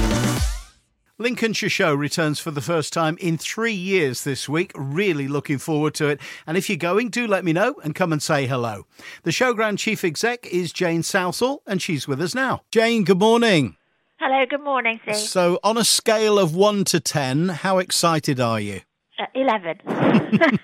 Lincolnshire 1.17 1.69
Show 1.69 1.93
returns 1.93 2.41
for 2.41 2.51
the 2.51 2.59
first 2.59 2.91
time 2.91 3.17
in 3.21 3.37
three 3.37 3.73
years 3.73 4.25
this 4.25 4.49
week. 4.49 4.73
Really 4.75 5.29
looking 5.29 5.57
forward 5.57 5.93
to 5.93 6.09
it. 6.09 6.19
And 6.45 6.57
if 6.57 6.69
you're 6.69 6.77
going, 6.77 7.07
do 7.07 7.25
let 7.25 7.45
me 7.45 7.53
know 7.53 7.75
and 7.85 7.95
come 7.95 8.11
and 8.11 8.21
say 8.21 8.47
hello. 8.47 8.85
The 9.23 9.31
Showground 9.31 9.79
Chief 9.79 10.03
Exec 10.03 10.45
is 10.47 10.73
Jane 10.73 11.03
Southall, 11.03 11.61
and 11.65 11.81
she's 11.81 12.05
with 12.05 12.19
us 12.19 12.35
now. 12.35 12.63
Jane, 12.69 13.05
good 13.05 13.19
morning. 13.19 13.77
Hello, 14.19 14.45
good 14.45 14.61
morning, 14.61 14.99
Steve. 15.03 15.15
So, 15.15 15.57
on 15.63 15.77
a 15.77 15.85
scale 15.85 16.37
of 16.37 16.53
1 16.53 16.83
to 16.85 16.99
10, 16.99 17.47
how 17.47 17.77
excited 17.77 18.41
are 18.41 18.59
you? 18.59 18.81
Uh, 19.17 19.25
11. 19.35 19.79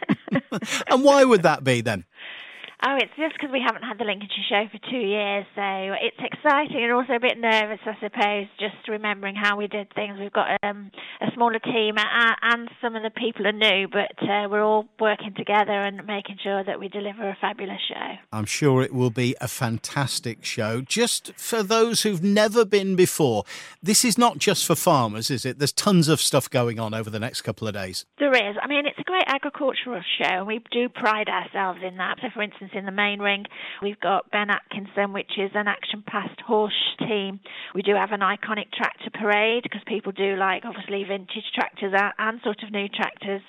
and 0.87 1.01
why 1.01 1.23
would 1.23 1.43
that 1.43 1.63
be 1.63 1.79
then? 1.79 2.03
Oh, 2.83 2.97
it's 2.97 3.13
just 3.15 3.33
because 3.33 3.51
we 3.53 3.61
haven't 3.63 3.83
had 3.83 3.99
the 3.99 4.05
Lincolnshire 4.05 4.49
show 4.49 4.65
for 4.71 4.79
two 4.89 5.05
years, 5.05 5.45
so 5.53 5.61
it's 6.01 6.17
exciting 6.17 6.83
and 6.83 6.91
also 6.91 7.13
a 7.13 7.19
bit 7.19 7.37
nervous, 7.37 7.77
I 7.85 7.93
suppose, 8.01 8.47
just 8.59 8.87
remembering 8.87 9.35
how 9.35 9.55
we 9.55 9.67
did 9.67 9.93
things. 9.93 10.17
We've 10.19 10.33
got 10.33 10.57
um, 10.63 10.89
a 11.21 11.27
smaller 11.35 11.59
team 11.59 11.95
and 11.97 12.69
some 12.81 12.95
of 12.95 13.03
the 13.03 13.11
people 13.11 13.45
are 13.45 13.51
new, 13.51 13.87
but 13.87 14.17
uh, 14.27 14.49
we're 14.49 14.63
all 14.63 14.87
working 14.99 15.35
together 15.35 15.73
and 15.73 16.07
making 16.07 16.37
sure 16.41 16.63
that 16.63 16.79
we 16.79 16.87
deliver 16.87 17.29
a 17.29 17.37
fabulous 17.39 17.79
show. 17.87 18.17
I'm 18.33 18.45
sure 18.45 18.81
it 18.81 18.95
will 18.95 19.11
be 19.11 19.35
a 19.39 19.47
fantastic 19.47 20.43
show. 20.43 20.81
Just 20.81 21.33
for 21.35 21.61
those 21.61 22.01
who've 22.01 22.23
never 22.23 22.65
been 22.65 22.95
before, 22.95 23.43
this 23.83 24.03
is 24.03 24.17
not 24.17 24.39
just 24.39 24.65
for 24.65 24.73
farmers, 24.73 25.29
is 25.29 25.45
it? 25.45 25.59
There's 25.59 25.71
tons 25.71 26.07
of 26.07 26.19
stuff 26.19 26.49
going 26.49 26.79
on 26.79 26.95
over 26.95 27.11
the 27.11 27.19
next 27.19 27.43
couple 27.43 27.67
of 27.67 27.75
days. 27.75 28.05
There 28.17 28.31
is. 28.31 28.55
I 28.59 28.67
mean, 28.67 28.87
it's 28.87 28.97
a 28.97 29.03
great 29.03 29.25
agricultural 29.27 30.01
show, 30.17 30.33
and 30.33 30.47
we 30.47 30.61
do 30.71 30.89
pride 30.89 31.29
ourselves 31.29 31.81
in 31.85 31.97
that. 31.97 32.17
So, 32.23 32.29
for 32.33 32.41
instance, 32.41 32.70
in 32.73 32.85
the 32.85 32.91
main 32.91 33.19
ring. 33.19 33.45
We've 33.81 33.99
got 33.99 34.31
Ben 34.31 34.49
Atkinson, 34.49 35.13
which 35.13 35.31
is 35.37 35.51
an 35.53 35.67
action 35.67 36.03
past 36.05 36.39
horse 36.41 36.95
team. 36.99 37.39
We 37.75 37.81
do 37.81 37.95
have 37.95 38.11
an 38.11 38.21
iconic 38.21 38.71
tractor 38.73 39.09
parade 39.13 39.63
because 39.63 39.81
people 39.87 40.11
do 40.11 40.35
like 40.35 40.63
obviously 40.65 41.03
vintage 41.03 41.51
tractors 41.53 41.93
and 42.17 42.39
sort 42.43 42.63
of 42.63 42.71
new 42.71 42.87
tractors. 42.89 43.41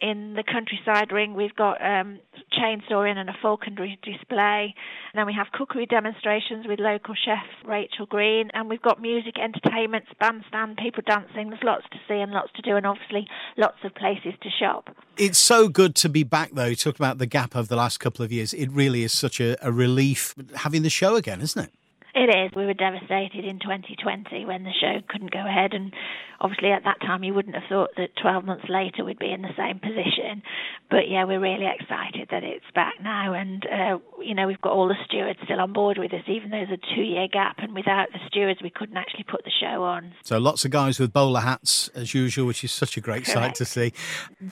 In 0.00 0.34
the 0.34 0.44
countryside 0.44 1.12
ring, 1.12 1.34
we've 1.34 1.56
got 1.56 1.78
um, 1.84 2.20
chainsawing 2.56 3.16
and 3.16 3.28
a 3.28 3.36
falconry 3.40 3.98
display. 4.02 4.74
And 5.12 5.18
then 5.18 5.26
we 5.26 5.34
have 5.34 5.48
cookery 5.52 5.86
demonstrations 5.86 6.66
with 6.66 6.80
local 6.80 7.14
chef 7.14 7.44
Rachel 7.64 8.06
Green, 8.06 8.50
and 8.54 8.68
we've 8.68 8.82
got 8.82 9.00
music, 9.00 9.34
entertainments, 9.38 10.08
bandstand, 10.18 10.78
people 10.78 11.02
dancing. 11.06 11.50
There's 11.50 11.62
lots 11.62 11.84
to 11.92 11.98
see 12.08 12.18
and 12.20 12.32
lots 12.32 12.52
to 12.56 12.62
do, 12.62 12.76
and 12.76 12.86
obviously 12.86 13.26
lots 13.56 13.78
of 13.84 13.94
places 13.94 14.34
to 14.42 14.48
shop. 14.50 14.88
It's 15.16 15.38
so 15.38 15.68
good 15.68 15.94
to 15.96 16.08
be 16.08 16.22
back, 16.22 16.50
though. 16.52 16.66
You 16.66 16.76
talk 16.76 16.96
about 16.96 17.18
the 17.18 17.26
gap 17.26 17.54
of 17.54 17.68
the 17.68 17.76
last 17.76 17.98
couple 17.98 18.24
of 18.24 18.32
years. 18.32 18.52
It 18.52 18.70
really 18.70 19.02
is 19.02 19.12
such 19.12 19.40
a, 19.40 19.56
a 19.66 19.72
relief 19.72 20.34
having 20.56 20.82
the 20.82 20.90
show 20.90 21.16
again, 21.16 21.40
isn't 21.40 21.62
it? 21.62 21.70
It 22.16 22.32
is. 22.32 22.50
We 22.56 22.64
were 22.64 22.72
devastated 22.72 23.44
in 23.44 23.58
2020 23.58 24.46
when 24.46 24.64
the 24.64 24.72
show 24.72 25.04
couldn't 25.06 25.32
go 25.32 25.44
ahead, 25.46 25.74
and 25.74 25.92
obviously 26.40 26.72
at 26.72 26.84
that 26.84 26.98
time 27.02 27.22
you 27.22 27.34
wouldn't 27.34 27.54
have 27.54 27.68
thought 27.68 27.90
that 27.98 28.16
12 28.22 28.42
months 28.42 28.64
later 28.70 29.04
we'd 29.04 29.18
be 29.18 29.30
in 29.30 29.42
the 29.42 29.52
same 29.54 29.78
position. 29.78 30.40
But 30.88 31.10
yeah, 31.10 31.24
we're 31.24 31.40
really 31.40 31.68
excited 31.68 32.28
that 32.30 32.42
it's 32.42 32.64
back 32.74 32.94
now, 33.02 33.34
and 33.34 33.66
uh, 33.66 33.98
you 34.24 34.34
know 34.34 34.46
we've 34.46 34.60
got 34.62 34.72
all 34.72 34.88
the 34.88 34.96
stewards 35.04 35.38
still 35.44 35.60
on 35.60 35.74
board 35.74 35.98
with 35.98 36.10
us, 36.14 36.22
even 36.26 36.48
though 36.48 36.64
there's 36.66 36.80
a 36.80 36.94
two-year 36.96 37.28
gap, 37.30 37.56
and 37.58 37.74
without 37.74 38.08
the 38.12 38.18
stewards 38.26 38.62
we 38.62 38.70
couldn't 38.70 38.96
actually 38.96 39.24
put 39.24 39.44
the 39.44 39.52
show 39.60 39.82
on. 39.82 40.14
So 40.24 40.38
lots 40.38 40.64
of 40.64 40.70
guys 40.70 40.98
with 40.98 41.12
bowler 41.12 41.40
hats 41.40 41.88
as 41.88 42.14
usual, 42.14 42.46
which 42.46 42.64
is 42.64 42.72
such 42.72 42.96
a 42.96 43.02
great 43.02 43.26
Correct. 43.26 43.38
sight 43.38 43.54
to 43.56 43.66
see. 43.66 43.92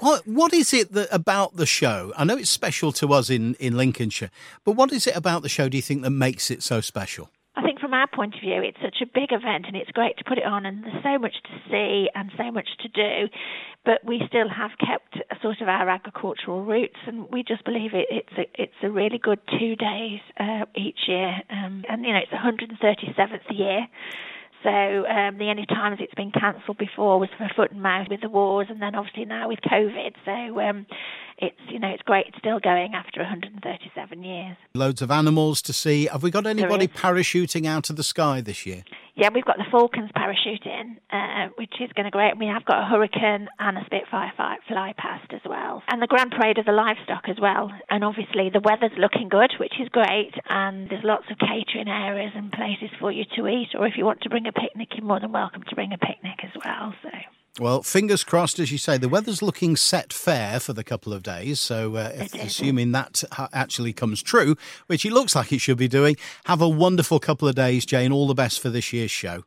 What 0.01 0.29
what 0.29 0.53
is 0.53 0.75
it 0.75 0.93
that 0.93 1.09
about 1.11 1.57
the 1.57 1.65
show? 1.65 2.13
I 2.19 2.25
know 2.25 2.37
it's 2.37 2.51
special 2.51 2.93
to 2.93 3.15
us 3.15 3.31
in 3.31 3.55
in 3.55 3.75
Lincolnshire, 3.75 4.31
but 4.65 4.73
what 4.73 4.93
is 4.93 5.07
it 5.07 5.17
about 5.17 5.41
the 5.41 5.49
show? 5.49 5.71
Do 5.71 5.79
you 5.79 5.83
think 5.83 6.03
that 6.03 6.11
makes 6.11 6.51
it 6.51 6.63
so 6.63 6.83
special? 6.83 7.31
Our 7.95 8.09
point 8.09 8.35
of 8.35 8.41
view, 8.41 8.61
it's 8.63 8.79
such 8.83 8.99
a 9.03 9.07
big 9.07 9.31
event 9.31 9.67
and 9.67 9.77
it's 9.77 9.91
great 9.93 10.19
to 10.19 10.25
put 10.25 10.39
it 10.39 10.45
on, 10.45 10.67
and 10.67 10.83
there's 10.83 11.03
so 11.03 11.19
much 11.19 11.35
to 11.45 11.71
see 11.71 12.09
and 12.15 12.31
so 12.37 12.51
much 12.51 12.69
to 12.83 12.89
do. 12.89 13.29
But 13.85 14.05
we 14.05 14.23
still 14.27 14.49
have 14.49 14.73
kept 14.81 15.19
sort 15.43 15.61
of 15.61 15.69
our 15.69 15.89
agricultural 15.89 16.65
roots, 16.65 16.97
and 17.07 17.29
we 17.31 17.43
just 17.43 17.65
believe 17.65 17.95
it, 17.95 18.07
it's 18.11 18.33
a, 18.37 18.63
it's 18.63 18.81
a 18.83 18.91
really 18.91 19.19
good 19.19 19.39
two 19.59 19.77
days 19.77 20.21
uh, 20.41 20.65
each 20.75 21.07
year. 21.07 21.41
Um, 21.51 21.85
and 21.89 22.05
you 22.05 22.13
know, 22.13 22.19
it's 22.19 22.31
the 22.31 22.43
137th 22.43 23.57
year. 23.57 23.87
So 24.65 24.71
um, 24.71 25.37
the 25.37 25.51
only 25.51 25.67
times 25.67 25.99
it's 26.01 26.15
been 26.15 26.33
cancelled 26.33 26.79
before 26.79 27.21
was 27.21 27.29
for 27.37 27.49
foot 27.55 27.71
and 27.71 27.83
mouth 27.83 28.09
with 28.09 28.23
the 28.23 28.31
wars, 28.31 28.69
and 28.71 28.81
then 28.81 28.95
obviously 28.95 29.27
now 29.27 29.47
with 29.47 29.61
COVID. 29.61 30.15
So 30.25 30.59
um, 30.61 30.87
it's 31.39 31.61
you 31.69 31.79
know 31.79 31.89
it's 31.89 32.03
great 32.03 32.29
it's 32.29 32.39
still 32.39 32.61
going 32.61 32.95
after 32.95 33.21
137 33.21 34.23
years. 34.23 34.57
Loads 34.75 35.03
of 35.03 35.11
animals 35.11 35.61
to 35.63 35.75
see. 35.75 36.07
Have 36.07 36.23
we 36.23 36.31
got 36.31 36.47
anybody 36.47 36.89
parachuting 36.89 37.67
out 37.67 37.91
of 37.91 37.97
the 37.97 38.03
sky 38.03 38.41
this 38.41 38.65
year? 38.65 38.85
Yeah, 39.17 39.29
we've 39.33 39.45
got 39.45 39.59
the 39.59 39.71
Falcons 39.71 40.11
parachuting, 40.11 40.99
uh, 41.09 41.51
which 41.57 41.75
is 41.81 41.91
going 41.95 42.07
to 42.07 42.11
great. 42.11 42.37
We 42.37 42.47
have 42.47 42.65
got 42.65 42.83
a 42.83 42.85
Hurricane 42.85 43.49
and 43.61 43.79
a 43.79 43.85
Spitfire 43.87 44.33
fly, 44.35 44.57
fly 44.67 44.93
past 44.99 45.33
as 45.33 45.41
well, 45.47 45.85
and 45.89 46.03
the 46.03 46.09
Grand 46.09 46.33
Parade 46.33 46.59
of 46.59 46.67
the 46.67 46.73
livestock 46.73 47.29
as 47.29 47.37
well. 47.41 47.71
And 47.89 48.03
obviously 48.03 48.51
the 48.51 48.59
weather's 48.59 48.97
looking 48.99 49.29
good, 49.29 49.55
which 49.61 49.75
is 49.81 49.89
great, 49.91 50.35
and 50.49 50.91
there's 50.91 51.05
lots 51.05 51.27
of 51.31 51.39
catering 51.39 51.87
areas 51.87 52.33
and 52.35 52.51
places 52.51 52.91
for 52.99 53.13
you 53.13 53.25
to 53.37 53.47
eat. 53.47 53.69
Or 53.79 53.87
if 53.87 53.95
you 53.97 54.05
want 54.05 54.23
to 54.23 54.31
bring 54.31 54.49
a 54.49 54.53
picnic, 54.53 54.89
you're 54.97 55.07
more 55.07 55.21
than 55.21 55.31
welcome 55.31 55.63
to 55.63 55.75
bring 55.77 55.93
a 55.93 55.99
picnic 55.99 56.43
as 56.43 56.51
well. 56.65 56.93
So. 57.03 57.11
Well, 57.61 57.85
fingers 57.85 58.25
crossed, 58.25 58.59
as 58.59 58.73
you 58.73 58.79
say, 58.79 58.99
the 58.99 59.09
weather's 59.09 59.41
looking 59.41 59.77
set 59.77 60.13
fair 60.13 60.59
for 60.59 60.73
the 60.73 60.83
couple 60.83 61.13
of 61.13 61.23
days. 61.23 61.61
So, 61.61 61.95
uh, 61.95 62.11
if, 62.15 62.35
assuming 62.35 62.91
that 62.93 63.23
actually 63.53 63.93
comes 63.93 64.23
true, 64.23 64.57
which 64.89 65.07
it 65.07 65.13
looks 65.13 65.37
like 65.37 65.53
it 65.53 65.61
should 65.61 65.79
be 65.79 65.87
doing, 65.87 66.17
have 66.47 66.61
a 66.61 66.69
wonderful 66.69 67.21
couple 67.21 67.47
of 67.47 67.55
days, 67.55 67.87
Jane. 67.87 68.11
All 68.11 68.27
the 68.27 68.35
best 68.35 68.61
for 68.61 68.71
this 68.71 68.93
year's 68.93 69.13
show. 69.13 69.45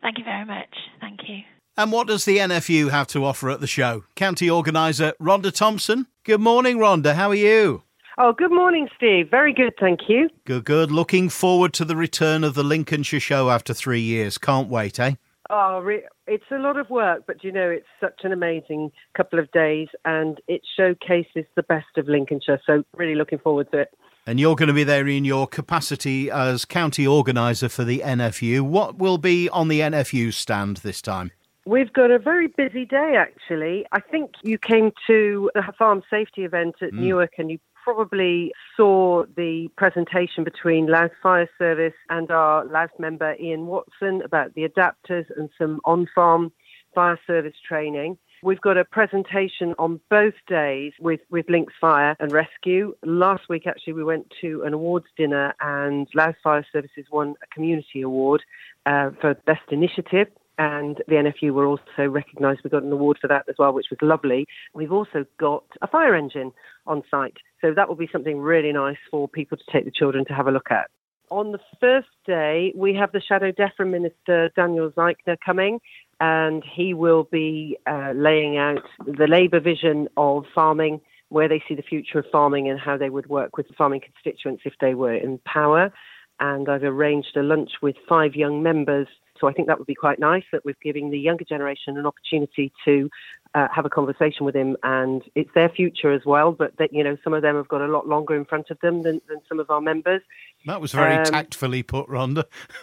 Thank 0.00 0.18
you 0.18 0.24
very 0.24 0.44
much. 0.44 0.74
Thank 1.00 1.20
you. 1.28 1.42
And 1.76 1.90
what 1.90 2.06
does 2.06 2.24
the 2.24 2.38
NFU 2.38 2.90
have 2.90 3.08
to 3.08 3.24
offer 3.24 3.50
at 3.50 3.60
the 3.60 3.66
show? 3.66 4.04
County 4.14 4.48
organiser 4.48 5.12
Rhonda 5.20 5.52
Thompson. 5.52 6.06
Good 6.24 6.40
morning, 6.40 6.78
Rhonda. 6.78 7.14
How 7.14 7.30
are 7.30 7.34
you? 7.34 7.82
Oh, 8.18 8.32
good 8.32 8.52
morning, 8.52 8.88
Steve. 8.96 9.30
Very 9.30 9.52
good, 9.54 9.72
thank 9.80 10.00
you. 10.08 10.28
Good, 10.44 10.64
good. 10.64 10.90
Looking 10.92 11.28
forward 11.28 11.72
to 11.74 11.84
the 11.84 11.96
return 11.96 12.44
of 12.44 12.54
the 12.54 12.62
Lincolnshire 12.62 13.18
show 13.18 13.50
after 13.50 13.72
three 13.72 14.02
years. 14.02 14.36
Can't 14.36 14.68
wait, 14.68 15.00
eh? 15.00 15.14
Oh, 15.48 15.80
re- 15.80 16.04
it's 16.30 16.44
a 16.52 16.58
lot 16.58 16.78
of 16.78 16.88
work, 16.88 17.24
but 17.26 17.42
you 17.42 17.50
know, 17.50 17.68
it's 17.68 17.88
such 18.00 18.20
an 18.22 18.32
amazing 18.32 18.92
couple 19.16 19.40
of 19.40 19.50
days 19.50 19.88
and 20.04 20.40
it 20.46 20.62
showcases 20.76 21.44
the 21.56 21.64
best 21.64 21.88
of 21.96 22.06
Lincolnshire. 22.06 22.60
So, 22.64 22.84
really 22.96 23.16
looking 23.16 23.40
forward 23.40 23.70
to 23.72 23.80
it. 23.80 23.88
And 24.26 24.38
you're 24.38 24.54
going 24.54 24.68
to 24.68 24.74
be 24.74 24.84
there 24.84 25.08
in 25.08 25.24
your 25.24 25.48
capacity 25.48 26.30
as 26.30 26.64
county 26.64 27.04
organiser 27.04 27.68
for 27.68 27.82
the 27.82 27.98
NFU. 28.04 28.60
What 28.60 28.96
will 28.96 29.18
be 29.18 29.48
on 29.48 29.66
the 29.66 29.80
NFU 29.80 30.32
stand 30.32 30.78
this 30.78 31.02
time? 31.02 31.32
We've 31.66 31.92
got 31.92 32.12
a 32.12 32.18
very 32.18 32.46
busy 32.46 32.84
day, 32.84 33.14
actually. 33.18 33.86
I 33.90 34.00
think 34.00 34.30
you 34.42 34.56
came 34.56 34.92
to 35.08 35.50
the 35.54 35.62
farm 35.76 36.02
safety 36.08 36.44
event 36.44 36.76
at 36.80 36.92
mm. 36.92 37.00
Newark 37.00 37.32
and 37.38 37.50
you 37.50 37.58
probably 37.82 38.52
saw 38.76 39.24
the 39.36 39.68
presentation 39.76 40.44
between 40.44 40.86
Louth 40.86 41.12
Fire 41.22 41.48
Service 41.58 41.94
and 42.08 42.30
our 42.30 42.64
Louth 42.64 42.90
member 42.98 43.34
Ian 43.40 43.66
Watson 43.66 44.22
about 44.22 44.54
the 44.54 44.68
adapters 44.68 45.26
and 45.36 45.50
some 45.58 45.80
on 45.84 46.08
farm 46.14 46.52
fire 46.94 47.18
service 47.26 47.54
training. 47.66 48.18
We've 48.42 48.60
got 48.60 48.78
a 48.78 48.86
presentation 48.86 49.74
on 49.78 50.00
both 50.08 50.34
days 50.48 50.92
with, 50.98 51.20
with 51.30 51.46
Lincs 51.46 51.74
Fire 51.78 52.16
and 52.18 52.32
Rescue. 52.32 52.94
Last 53.04 53.42
week, 53.50 53.66
actually, 53.66 53.92
we 53.92 54.04
went 54.04 54.32
to 54.40 54.62
an 54.62 54.72
awards 54.72 55.06
dinner 55.16 55.54
and 55.60 56.08
Louth 56.14 56.36
Fire 56.42 56.66
Services 56.72 57.04
won 57.12 57.34
a 57.42 57.54
community 57.54 58.00
award 58.00 58.42
uh, 58.86 59.10
for 59.20 59.34
Best 59.46 59.70
Initiative 59.70 60.28
and 60.60 60.98
the 61.08 61.14
NFU 61.14 61.52
were 61.52 61.64
also 61.64 62.06
recognised. 62.06 62.60
We 62.62 62.68
got 62.68 62.82
an 62.82 62.92
award 62.92 63.16
for 63.18 63.28
that 63.28 63.46
as 63.48 63.54
well, 63.58 63.72
which 63.72 63.86
was 63.88 63.98
lovely. 64.02 64.44
We've 64.74 64.92
also 64.92 65.24
got 65.38 65.64
a 65.80 65.86
fire 65.86 66.14
engine 66.14 66.52
on 66.86 67.02
site, 67.10 67.38
so 67.62 67.72
that 67.72 67.88
will 67.88 67.96
be 67.96 68.10
something 68.12 68.38
really 68.38 68.70
nice 68.70 68.98
for 69.10 69.26
people 69.26 69.56
to 69.56 69.64
take 69.72 69.86
the 69.86 69.90
children 69.90 70.26
to 70.26 70.34
have 70.34 70.46
a 70.46 70.50
look 70.50 70.70
at. 70.70 70.90
On 71.30 71.52
the 71.52 71.60
first 71.80 72.08
day, 72.26 72.74
we 72.76 72.92
have 72.92 73.10
the 73.12 73.22
Shadow 73.22 73.52
DEFRA 73.52 73.88
Minister 73.88 74.50
Daniel 74.54 74.90
Zeichner 74.90 75.38
coming, 75.42 75.80
and 76.20 76.62
he 76.62 76.92
will 76.92 77.24
be 77.24 77.78
uh, 77.86 78.12
laying 78.14 78.58
out 78.58 78.82
the 79.06 79.26
Labour 79.26 79.60
vision 79.60 80.08
of 80.18 80.44
farming, 80.54 81.00
where 81.30 81.48
they 81.48 81.62
see 81.68 81.74
the 81.74 81.82
future 81.82 82.18
of 82.18 82.26
farming, 82.30 82.68
and 82.68 82.78
how 82.78 82.98
they 82.98 83.08
would 83.08 83.28
work 83.28 83.56
with 83.56 83.66
farming 83.78 84.02
constituents 84.02 84.64
if 84.66 84.74
they 84.78 84.92
were 84.92 85.14
in 85.14 85.38
power. 85.46 85.90
And 86.38 86.68
I've 86.68 86.82
arranged 86.82 87.34
a 87.36 87.42
lunch 87.42 87.70
with 87.80 87.96
five 88.06 88.34
young 88.34 88.62
members 88.62 89.08
so 89.40 89.48
I 89.48 89.52
think 89.52 89.68
that 89.68 89.78
would 89.78 89.86
be 89.86 89.94
quite 89.94 90.18
nice 90.18 90.44
that 90.52 90.64
we're 90.64 90.76
giving 90.82 91.10
the 91.10 91.18
younger 91.18 91.44
generation 91.44 91.96
an 91.96 92.06
opportunity 92.06 92.72
to 92.84 93.10
uh, 93.54 93.68
have 93.74 93.84
a 93.84 93.90
conversation 93.90 94.46
with 94.46 94.54
him, 94.54 94.76
and 94.82 95.22
it's 95.34 95.50
their 95.54 95.68
future 95.68 96.12
as 96.12 96.24
well. 96.24 96.52
But 96.52 96.76
that 96.76 96.92
you 96.92 97.02
know, 97.02 97.16
some 97.24 97.34
of 97.34 97.42
them 97.42 97.56
have 97.56 97.68
got 97.68 97.80
a 97.80 97.88
lot 97.88 98.06
longer 98.06 98.36
in 98.36 98.44
front 98.44 98.70
of 98.70 98.78
them 98.80 99.02
than, 99.02 99.20
than 99.28 99.40
some 99.48 99.58
of 99.58 99.70
our 99.70 99.80
members. 99.80 100.22
That 100.66 100.80
was 100.80 100.92
very 100.92 101.16
um, 101.16 101.24
tactfully 101.24 101.82
put, 101.82 102.06
Rhonda. 102.08 102.44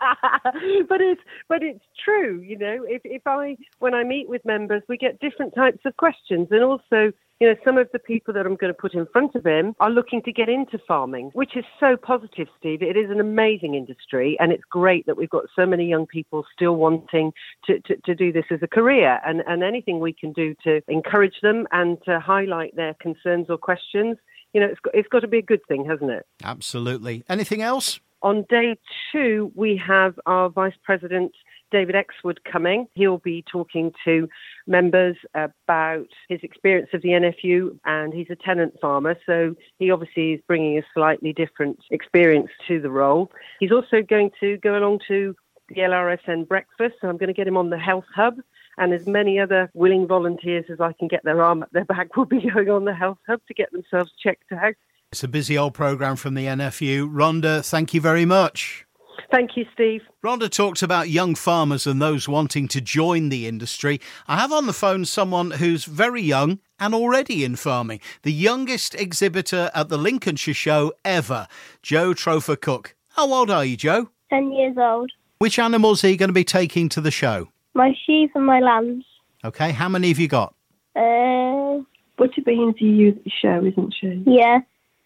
but 0.88 1.00
it's 1.00 1.20
but 1.48 1.62
it's 1.62 1.84
true, 2.04 2.40
you 2.40 2.58
know. 2.58 2.84
If 2.86 3.02
if 3.04 3.26
I 3.26 3.56
when 3.78 3.94
I 3.94 4.04
meet 4.04 4.28
with 4.28 4.44
members, 4.44 4.82
we 4.88 4.96
get 4.96 5.20
different 5.20 5.54
types 5.54 5.80
of 5.84 5.96
questions, 5.96 6.48
and 6.50 6.62
also 6.62 7.12
you 7.40 7.46
know, 7.46 7.54
some 7.64 7.78
of 7.78 7.88
the 7.92 7.98
people 7.98 8.34
that 8.34 8.46
I'm 8.46 8.56
going 8.56 8.72
to 8.72 8.78
put 8.78 8.94
in 8.94 9.06
front 9.06 9.34
of 9.36 9.46
him 9.46 9.74
are 9.78 9.90
looking 9.90 10.22
to 10.22 10.32
get 10.32 10.48
into 10.48 10.78
farming, 10.88 11.30
which 11.34 11.56
is 11.56 11.64
so 11.78 11.96
positive, 11.96 12.48
Steve. 12.58 12.82
It 12.82 12.96
is 12.96 13.10
an 13.10 13.20
amazing 13.20 13.74
industry, 13.74 14.36
and 14.40 14.50
it's 14.50 14.64
great 14.68 15.06
that 15.06 15.16
we've 15.16 15.30
got 15.30 15.44
so 15.54 15.64
many 15.64 15.88
young 15.88 16.06
people 16.06 16.44
still 16.52 16.74
wanting 16.74 17.32
to, 17.66 17.78
to, 17.80 17.96
to 18.06 18.14
do 18.14 18.32
this 18.32 18.46
as 18.50 18.58
a 18.62 18.66
career. 18.66 19.20
And, 19.24 19.42
and 19.46 19.62
anything 19.62 20.00
we 20.00 20.12
can 20.12 20.32
do 20.32 20.54
to 20.64 20.80
encourage 20.88 21.40
them 21.40 21.66
and 21.70 21.98
to 22.06 22.18
highlight 22.18 22.74
their 22.74 22.94
concerns 22.94 23.46
or 23.48 23.56
questions, 23.56 24.16
you 24.52 24.60
know, 24.60 24.66
it's 24.66 24.80
got, 24.80 24.94
it's 24.94 25.08
got 25.08 25.20
to 25.20 25.28
be 25.28 25.38
a 25.38 25.42
good 25.42 25.64
thing, 25.68 25.84
hasn't 25.84 26.10
it? 26.10 26.26
Absolutely. 26.42 27.22
Anything 27.28 27.62
else? 27.62 28.00
On 28.22 28.44
day 28.48 28.76
two, 29.12 29.52
we 29.54 29.76
have 29.76 30.18
our 30.26 30.50
Vice 30.50 30.74
President 30.82 31.32
David 31.70 31.94
Exwood 31.94 32.40
coming. 32.44 32.86
He'll 32.94 33.18
be 33.18 33.44
talking 33.50 33.92
to 34.04 34.28
members 34.66 35.16
about 35.34 36.08
his 36.28 36.40
experience 36.42 36.88
of 36.92 37.02
the 37.02 37.10
NFU, 37.10 37.78
and 37.84 38.12
he's 38.12 38.30
a 38.30 38.36
tenant 38.36 38.74
farmer, 38.80 39.16
so 39.26 39.54
he 39.78 39.90
obviously 39.90 40.32
is 40.32 40.40
bringing 40.46 40.78
a 40.78 40.82
slightly 40.94 41.32
different 41.32 41.78
experience 41.90 42.50
to 42.66 42.80
the 42.80 42.90
role. 42.90 43.30
He's 43.60 43.72
also 43.72 44.02
going 44.02 44.30
to 44.40 44.56
go 44.58 44.76
along 44.76 45.00
to 45.08 45.34
the 45.68 45.76
LRSN 45.76 46.48
breakfast, 46.48 46.96
so 47.00 47.08
I'm 47.08 47.18
going 47.18 47.28
to 47.28 47.34
get 47.34 47.46
him 47.46 47.56
on 47.56 47.70
the 47.70 47.78
Health 47.78 48.06
Hub. 48.14 48.36
And 48.78 48.92
as 48.92 49.06
many 49.06 49.38
other 49.38 49.70
willing 49.74 50.06
volunteers 50.06 50.64
as 50.70 50.80
I 50.80 50.92
can 50.92 51.08
get 51.08 51.24
their 51.24 51.42
arm 51.42 51.62
up 51.62 51.70
their 51.72 51.84
back 51.84 52.16
will 52.16 52.24
be 52.24 52.48
going 52.54 52.70
on 52.70 52.84
the 52.84 52.94
Health 52.94 53.18
Hub 53.26 53.40
to 53.48 53.54
get 53.54 53.70
themselves 53.72 54.12
checked 54.22 54.50
out. 54.52 54.74
It's 55.10 55.24
a 55.24 55.28
busy 55.28 55.56
old 55.56 55.72
programme 55.72 56.16
from 56.16 56.34
the 56.34 56.44
NFU. 56.44 57.10
Rhonda, 57.10 57.64
thank 57.64 57.94
you 57.94 58.00
very 58.00 58.26
much. 58.26 58.84
Thank 59.30 59.56
you, 59.56 59.64
Steve. 59.72 60.02
Rhonda 60.22 60.50
talks 60.50 60.82
about 60.82 61.08
young 61.08 61.34
farmers 61.34 61.86
and 61.86 62.00
those 62.00 62.28
wanting 62.28 62.68
to 62.68 62.80
join 62.82 63.30
the 63.30 63.46
industry. 63.46 64.02
I 64.26 64.36
have 64.36 64.52
on 64.52 64.66
the 64.66 64.74
phone 64.74 65.06
someone 65.06 65.52
who's 65.52 65.86
very 65.86 66.20
young 66.20 66.58
and 66.78 66.94
already 66.94 67.42
in 67.42 67.56
farming, 67.56 68.00
the 68.22 68.32
youngest 68.32 68.94
exhibitor 68.96 69.70
at 69.74 69.88
the 69.88 69.96
Lincolnshire 69.96 70.52
Show 70.52 70.92
ever, 71.06 71.48
Joe 71.82 72.12
Trofer 72.12 72.60
Cook. 72.60 72.94
How 73.16 73.32
old 73.32 73.50
are 73.50 73.64
you, 73.64 73.78
Joe? 73.78 74.10
10 74.28 74.52
years 74.52 74.76
old. 74.78 75.10
Which 75.38 75.58
animals 75.58 76.04
are 76.04 76.10
you 76.10 76.18
going 76.18 76.28
to 76.28 76.34
be 76.34 76.44
taking 76.44 76.90
to 76.90 77.00
the 77.00 77.10
show? 77.10 77.48
My 77.74 77.94
sheep 78.04 78.32
and 78.34 78.44
my 78.44 78.60
lambs. 78.60 79.06
Okay, 79.42 79.72
how 79.72 79.88
many 79.88 80.08
have 80.08 80.18
you 80.18 80.28
got? 80.28 80.54
Uh, 80.94 81.80
Butterbean's 82.18 82.76
you 82.78 83.08
at 83.08 83.24
the 83.24 83.30
show, 83.40 83.64
isn't 83.64 83.94
she? 83.98 84.22
yeah. 84.26 84.58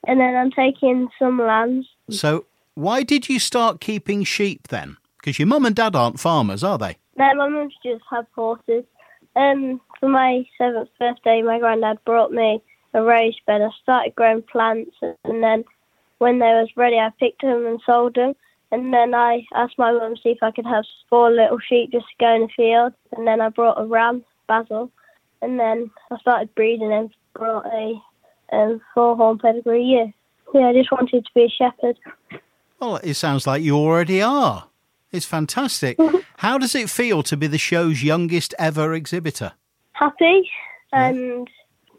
And 0.06 0.20
then 0.20 0.34
I'm 0.34 0.50
taking 0.50 1.08
some 1.18 1.38
lambs. 1.38 1.86
So, 2.10 2.46
why 2.74 3.02
did 3.02 3.28
you 3.28 3.38
start 3.38 3.80
keeping 3.80 4.24
sheep 4.24 4.68
then? 4.68 4.96
Because 5.18 5.38
your 5.38 5.46
mum 5.46 5.66
and 5.66 5.76
dad 5.76 5.94
aren't 5.94 6.18
farmers, 6.18 6.64
are 6.64 6.78
they? 6.78 6.96
No, 7.16 7.34
my 7.34 7.48
mum's 7.48 7.74
just 7.84 8.02
have 8.10 8.26
horses. 8.34 8.84
Um, 9.36 9.80
for 10.00 10.08
my 10.08 10.44
seventh 10.58 10.88
birthday, 10.98 11.42
my 11.42 11.58
granddad 11.58 11.98
brought 12.04 12.32
me 12.32 12.62
a 12.94 13.02
raised 13.02 13.40
bed. 13.46 13.62
I 13.62 13.68
started 13.82 14.14
growing 14.14 14.42
plants, 14.42 14.96
and 15.00 15.42
then 15.42 15.64
when 16.18 16.38
they 16.38 16.46
was 16.46 16.68
ready, 16.76 16.96
I 16.96 17.10
picked 17.18 17.42
them 17.42 17.66
and 17.66 17.80
sold 17.86 18.14
them. 18.14 18.34
And 18.70 18.92
then 18.92 19.14
I 19.14 19.46
asked 19.54 19.78
my 19.78 19.92
mum 19.92 20.16
to 20.16 20.20
see 20.22 20.30
if 20.30 20.42
I 20.42 20.50
could 20.50 20.66
have 20.66 20.84
four 21.10 21.30
little 21.30 21.58
sheep 21.58 21.92
just 21.92 22.06
to 22.06 22.14
go 22.18 22.34
in 22.34 22.42
the 22.42 22.48
field. 22.56 22.94
And 23.16 23.26
then 23.26 23.40
I 23.40 23.50
brought 23.50 23.80
a 23.80 23.84
ram, 23.84 24.24
Basil, 24.48 24.90
and 25.42 25.60
then 25.60 25.90
I 26.10 26.16
started 26.18 26.54
breeding 26.54 26.92
and 26.92 27.10
brought 27.34 27.66
a 27.66 28.00
um, 28.52 28.80
four-horn 28.94 29.38
pedigree. 29.38 29.84
Yeah, 29.84 30.06
yeah. 30.54 30.68
I 30.68 30.72
just 30.72 30.92
wanted 30.92 31.24
to 31.24 31.30
be 31.34 31.44
a 31.44 31.48
shepherd. 31.48 31.98
Well, 32.80 32.96
it 32.96 33.14
sounds 33.14 33.46
like 33.46 33.62
you 33.62 33.76
already 33.76 34.22
are. 34.22 34.68
It's 35.10 35.26
fantastic. 35.26 35.98
How 36.38 36.58
does 36.58 36.74
it 36.74 36.90
feel 36.90 37.22
to 37.24 37.36
be 37.36 37.46
the 37.46 37.58
show's 37.58 38.02
youngest 38.02 38.54
ever 38.58 38.94
exhibitor? 38.94 39.52
Happy 39.92 40.48
and 40.92 41.48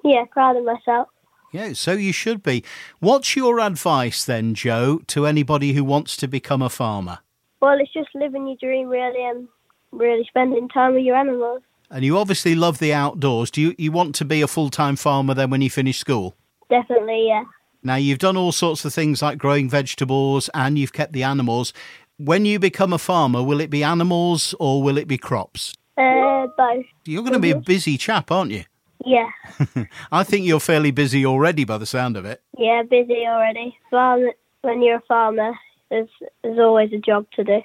yeah, 0.04 0.26
proud 0.32 0.58
of 0.58 0.66
myself. 0.66 1.08
Yeah, 1.52 1.74
so 1.74 1.94
you 1.94 2.12
should 2.12 2.42
be. 2.42 2.64
What's 3.00 3.36
your 3.36 3.60
advice 3.60 4.26
then, 4.26 4.56
Joe, 4.56 5.02
to 5.08 5.28
anybody 5.28 5.74
who 5.74 5.84
wants 5.84 6.18
to 6.18 6.28
become 6.28 6.64
a 6.64 6.70
farmer? 6.70 7.20
Well, 7.62 7.80
it's 7.80 7.94
just 7.94 8.10
living 8.16 8.48
your 8.48 8.58
dream 8.58 8.90
really 8.90 9.24
and 9.24 9.48
really 9.92 10.26
spending 10.28 10.68
time 10.68 10.96
with 10.96 11.04
your 11.04 11.16
animals. 11.16 11.62
And 11.92 12.04
you 12.04 12.18
obviously 12.18 12.56
love 12.56 12.80
the 12.80 12.94
outdoors. 12.94 13.52
Do 13.52 13.62
you, 13.62 13.76
you 13.78 13.92
want 13.92 14.16
to 14.16 14.26
be 14.26 14.42
a 14.42 14.48
full 14.48 14.72
time 14.72 14.96
farmer 14.96 15.36
then 15.36 15.52
when 15.52 15.62
you 15.62 15.70
finish 15.70 16.00
school? 16.00 16.36
Definitely, 16.70 17.28
yeah. 17.28 17.44
Now, 17.84 17.96
you've 17.96 18.20
done 18.20 18.38
all 18.38 18.52
sorts 18.52 18.86
of 18.86 18.94
things 18.94 19.22
like 19.22 19.38
growing 19.38 19.70
vegetables 19.70 20.50
and 20.54 20.78
you've 20.80 20.94
kept 20.94 21.14
the 21.14 21.24
animals. 21.24 21.74
When 22.18 22.46
you 22.46 22.60
become 22.60 22.94
a 22.94 22.98
farmer, 22.98 23.44
will 23.44 23.60
it 23.60 23.70
be 23.70 23.84
animals 23.84 24.56
or 24.60 24.82
will 24.82 24.98
it 24.98 25.08
be 25.08 25.18
crops? 25.18 25.74
Uh, 25.98 26.48
both. 26.58 26.86
You're 27.06 27.24
going 27.24 27.34
to 27.34 27.40
be 27.40 27.52
a 27.52 27.60
busy 27.60 27.98
chap, 27.98 28.32
aren't 28.32 28.52
you? 28.52 28.64
Yeah, 29.06 29.30
I 30.14 30.24
think 30.24 30.46
you're 30.46 30.62
fairly 30.62 30.92
busy 30.92 31.26
already 31.26 31.66
by 31.66 31.78
the 31.78 31.86
sound 31.86 32.16
of 32.16 32.24
it. 32.24 32.42
yeah, 32.58 32.84
busy 32.84 33.28
already. 33.28 33.78
Well, 33.92 34.32
when 34.62 34.82
you're 34.82 34.96
a 34.98 35.02
farmer, 35.02 35.52
there's 35.90 36.08
there's 36.42 36.58
always 36.58 36.94
a 36.94 37.00
job 37.00 37.26
to 37.34 37.44
do. 37.44 37.62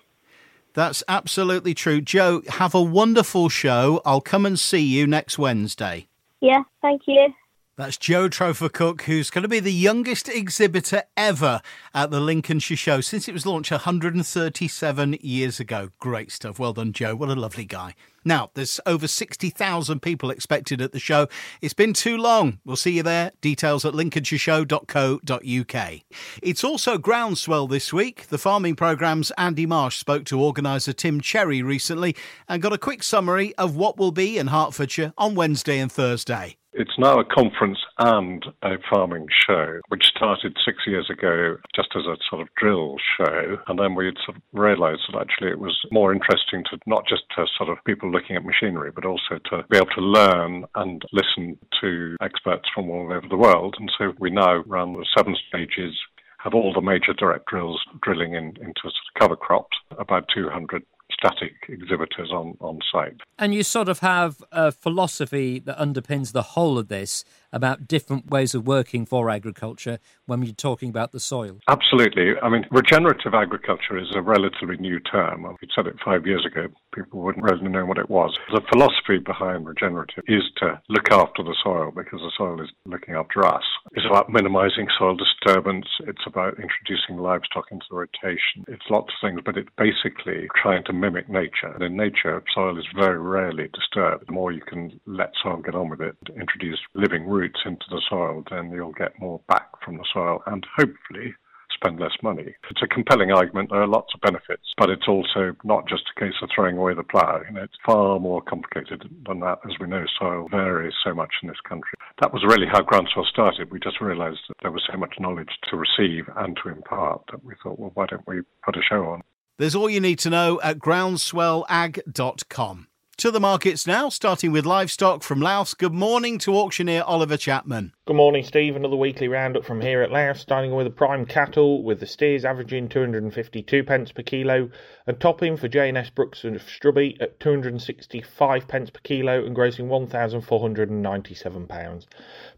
That's 0.75 1.05
absolutely 1.07 1.75
true. 1.75 2.01
Joe, 2.01 2.43
have 2.49 2.75
a 2.75 2.83
wonderful 2.83 3.49
show. 3.49 4.03
I'll 4.05 4.21
come 4.21 4.45
and 4.47 4.59
see 4.59 4.83
you 4.83 5.07
next 5.07 5.39
Wednesday. 5.39 6.09
Yeah, 6.41 6.65
thank 6.83 7.03
you. 7.07 7.33
That's 7.79 7.97
Joe 7.97 8.29
Trofer 8.29 8.71
Cook, 8.73 9.03
who's 9.03 9.31
going 9.31 9.43
to 9.43 9.49
be 9.49 9.61
the 9.61 9.73
youngest 9.73 10.29
exhibitor 10.29 11.05
ever 11.17 11.63
at 11.95 12.11
the 12.11 12.19
Lincolnshire 12.19 12.77
Show 12.77 13.01
since 13.01 13.29
it 13.29 13.33
was 13.33 13.47
launched 13.47 13.71
137 13.71 15.19
years 15.21 15.61
ago. 15.61 15.91
Great 16.01 16.33
stuff. 16.33 16.59
Well 16.59 16.73
done, 16.73 16.93
Joe. 16.93 17.15
What 17.15 17.29
a 17.29 17.37
lovely 17.37 17.65
guy. 17.65 17.95
Now, 18.25 18.51
there's 18.55 18.81
over 18.85 19.07
60,000 19.07 20.03
people 20.03 20.31
expected 20.31 20.83
at 20.83 20.91
the 20.91 20.99
show. 20.99 21.29
It's 21.63 21.73
been 21.73 21.93
too 21.93 22.17
long. 22.17 22.59
We'll 22.65 22.75
see 22.75 22.97
you 22.97 23.05
there. 23.05 23.31
Details 23.41 23.85
at 23.85 23.95
lincolnshireshow.co.uk. 23.95 26.01
It's 26.43 26.65
also 26.65 26.99
groundswell 26.99 27.69
this 27.69 27.93
week. 27.93 28.27
The 28.27 28.39
farming 28.39 28.75
programme's 28.75 29.31
Andy 29.39 29.67
Marsh 29.67 29.99
spoke 29.99 30.25
to 30.25 30.41
organiser 30.41 30.93
Tim 30.93 31.21
Cherry 31.21 31.63
recently 31.63 32.17
and 32.49 32.61
got 32.61 32.73
a 32.73 32.79
quick 32.79 33.05
summary 33.05 33.55
of 33.55 33.77
what 33.77 33.99
will 33.99 34.11
be 34.11 34.37
in 34.37 34.49
Hertfordshire 34.49 35.13
on 35.17 35.37
Wednesday 35.37 35.79
and 35.79 35.93
Thursday. 35.93 36.58
It's 36.73 36.99
now 36.99 37.19
a 37.19 37.25
conference 37.25 37.79
and 37.99 38.45
a 38.63 38.77
farming 38.91 39.27
show, 39.47 39.81
which 39.89 40.05
started 40.05 40.57
six 40.65 40.79
years 40.87 41.09
ago 41.11 41.57
just 41.75 41.89
as 41.97 42.05
a 42.05 42.17
sort 42.29 42.43
of 42.43 42.49
drill 42.57 42.97
show. 43.17 43.59
And 43.67 43.79
then 43.79 43.95
we 43.95 44.13
sort 44.25 44.37
of 44.37 44.43
realized 44.53 45.01
that 45.11 45.21
actually 45.21 45.51
it 45.51 45.59
was 45.59 45.77
more 45.91 46.13
interesting 46.13 46.65
to 46.71 46.79
not 46.87 47.05
just 47.09 47.23
to 47.37 47.47
sort 47.57 47.71
of 47.71 47.83
people 47.85 48.11
looking 48.11 48.37
at 48.37 48.45
machinery, 48.45 48.91
but 48.95 49.07
also 49.07 49.39
to 49.51 49.65
be 49.71 49.79
able 49.79 49.87
to 49.97 50.01
learn 50.01 50.65
and 50.75 51.03
listen 51.13 51.59
to 51.81 52.17
experts 52.21 52.69
from 52.75 52.91
all 52.91 53.13
over 53.13 53.27
the 53.29 53.37
world. 53.37 53.75
And 53.79 53.91
so 53.99 54.13
we 54.19 54.31
now 54.31 54.59
run 54.67 54.93
the 54.93 55.07
seven 55.17 55.37
stages 55.49 55.97
have 56.39 56.55
all 56.55 56.73
the 56.73 56.81
major 56.81 57.13
direct 57.13 57.47
drills 57.47 57.81
drilling 58.01 58.35
in, 58.35 58.57
into 58.61 58.91
cover 59.19 59.37
crops, 59.37 59.77
about 59.99 60.25
200 60.35 60.85
static 61.19 61.55
exhibitors 61.69 62.31
on, 62.33 62.57
on 62.61 62.79
site. 62.93 63.21
And 63.39 63.55
you 63.55 63.63
sort 63.63 63.89
of 63.89 64.01
have 64.01 64.43
a 64.53 64.73
philosophy 64.73 65.59
that 65.61 65.79
underpins 65.79 66.33
the 66.33 66.43
whole 66.43 66.79
of 66.79 66.89
this 66.89 67.25
about 67.53 67.89
different 67.89 68.31
ways 68.31 68.55
of 68.55 68.67
working 68.67 69.07
for 69.07 69.31
agriculture 69.31 69.99
when 70.27 70.43
you're 70.43 70.55
talking 70.55 70.91
about 70.91 71.13
the 71.13 71.21
soil. 71.21 71.59
Absolutely. 71.69 72.33
I 72.43 72.49
mean, 72.49 72.67
regenerative 72.71 73.35
agriculture 73.35 73.99
is 73.99 74.09
a 74.15 74.23
relatively 74.23 74.77
new 74.77 75.01
term. 75.01 75.47
You'd 75.61 75.71
said 75.75 75.87
it 75.87 75.97
five 76.05 76.27
years 76.27 76.45
ago, 76.45 76.69
people 76.95 77.21
wouldn't 77.23 77.45
really 77.45 77.69
know 77.69 77.87
what 77.87 77.99
it 77.99 78.11
was. 78.11 78.37
The 78.53 78.61
philosophy 78.71 79.19
behind 79.19 79.67
regenerative 79.67 80.25
is 80.27 80.43
to 80.59 80.81
look 80.89 81.11
after 81.11 81.43
the 81.43 81.57
soil 81.63 81.91
because 81.95 82.21
the 82.21 82.33
soil 82.37 82.61
is 82.61 82.69
looking 82.85 83.15
after 83.15 83.47
us. 83.47 83.65
It's 83.93 84.07
about 84.07 84.31
minimizing 84.31 84.89
soil 84.99 85.17
disturbance. 85.17 85.87
It's 86.01 86.27
about 86.27 86.59
introducing 86.59 87.17
livestock 87.17 87.67
into 87.71 87.87
the 87.91 87.97
rotation. 87.97 88.65
It's 88.69 88.85
lots 88.91 89.13
of 89.13 89.29
things, 89.29 89.41
but 89.45 89.57
it's 89.57 89.69
basically 89.79 90.49
trying 90.61 90.85
to 90.85 90.93
mimic 90.93 91.29
nature. 91.29 91.73
And 91.75 91.83
in 91.83 91.97
nature, 91.97 92.43
soil 92.55 92.79
is 92.79 92.85
very 92.95 93.19
rarely 93.19 93.69
disturbed. 93.73 94.27
The 94.27 94.33
more 94.33 94.53
you 94.53 94.61
can 94.61 95.01
let 95.07 95.33
soil 95.43 95.59
get 95.59 95.75
on 95.75 95.89
with 95.89 96.01
it, 96.01 96.17
introduce 96.37 96.79
living 96.95 97.27
roots 97.27 97.38
into 97.45 97.85
the 97.91 98.03
soil, 98.09 98.45
then 98.51 98.71
you'll 98.71 98.93
get 98.93 99.19
more 99.19 99.41
back 99.49 99.69
from 99.85 99.97
the 99.97 100.05
soil 100.13 100.43
and 100.47 100.67
hopefully 100.77 101.35
spend 101.79 102.01
less 102.01 102.17
money. 102.23 102.55
It's 102.71 102.83
a 102.83 102.89
compelling 102.89 103.31
argument. 103.31 103.71
There 103.71 103.81
are 103.81 103.87
lots 103.87 104.13
of 104.15 104.21
benefits, 104.21 104.75
but 104.77 104.91
it's 104.91 105.09
also 105.09 105.55
not 105.65 105.89
just 105.89 106.03
a 106.17 106.21
case 106.21 106.35
of 106.43 106.51
throwing 106.55 106.77
away 106.77 106.95
the 106.95 107.05
plough. 107.05 107.41
You 107.47 107.55
know, 107.55 107.63
it's 107.63 107.79
far 107.87 108.19
more 108.19 108.43
complicated 108.43 109.09
than 109.27 109.41
that. 109.41 109.61
As 109.65 109.79
we 109.79 109.87
know, 109.87 110.05
soil 110.19 110.49
varies 110.51 110.95
so 111.05 111.15
much 111.15 111.35
in 111.43 111.49
this 111.49 111.61
country. 111.69 111.95
That 112.21 112.33
was 112.33 112.43
really 112.45 112.67
how 112.67 112.83
Groundswell 112.83 113.27
started. 113.27 113.71
We 113.71 113.79
just 113.79 114.01
realised 114.01 114.41
that 114.49 114.57
there 114.63 114.73
was 114.73 114.83
so 114.91 114.99
much 114.99 115.15
knowledge 115.21 115.57
to 115.71 115.77
receive 115.77 116.29
and 116.37 116.59
to 116.63 116.71
impart 116.71 117.23
that 117.31 117.45
we 117.45 117.55
thought, 117.63 117.79
well, 117.79 117.93
why 117.95 118.07
don't 118.07 118.27
we 118.27 118.41
put 118.65 118.77
a 118.77 118.83
show 118.83 119.05
on? 119.07 119.23
There's 119.59 119.75
all 119.75 119.91
you 119.91 120.01
need 120.01 120.19
to 120.21 120.31
know 120.31 120.59
at 120.63 120.79
groundswellag.com. 120.79 122.88
To 123.19 123.33
the 123.33 123.41
markets 123.41 123.85
now, 123.85 124.11
starting 124.11 124.53
with 124.53 124.65
livestock 124.65 125.25
from 125.25 125.41
Louth. 125.41 125.77
Good 125.77 125.93
morning 125.93 126.39
to 126.39 126.55
auctioneer 126.55 127.03
Oliver 127.05 127.37
Chapman. 127.37 127.93
Good 128.07 128.15
morning, 128.15 128.45
Steve. 128.45 128.77
Another 128.77 128.95
weekly 128.95 129.27
roundup 129.27 129.65
from 129.65 129.81
here 129.81 130.03
at 130.03 130.13
Louth, 130.13 130.39
starting 130.39 130.73
with 130.73 130.87
the 130.87 130.93
prime 130.93 131.27
cattle, 131.27 131.83
with 131.83 131.99
the 131.99 132.07
steers 132.07 132.45
averaging 132.45 132.89
252 132.89 133.83
pence 133.83 134.13
per 134.13 134.23
kilo, 134.23 134.71
and 135.05 135.19
topping 135.19 135.57
for 135.57 135.67
J&S 135.67 136.11
Brooks 136.11 136.45
and 136.45 136.61
Strubby 136.61 137.17
at 137.21 137.41
265 137.41 138.69
pence 138.69 138.91
per 138.91 139.01
kilo 139.03 139.45
and 139.45 139.57
grossing 139.57 139.89
1,497 139.89 141.67
pounds. 141.67 142.07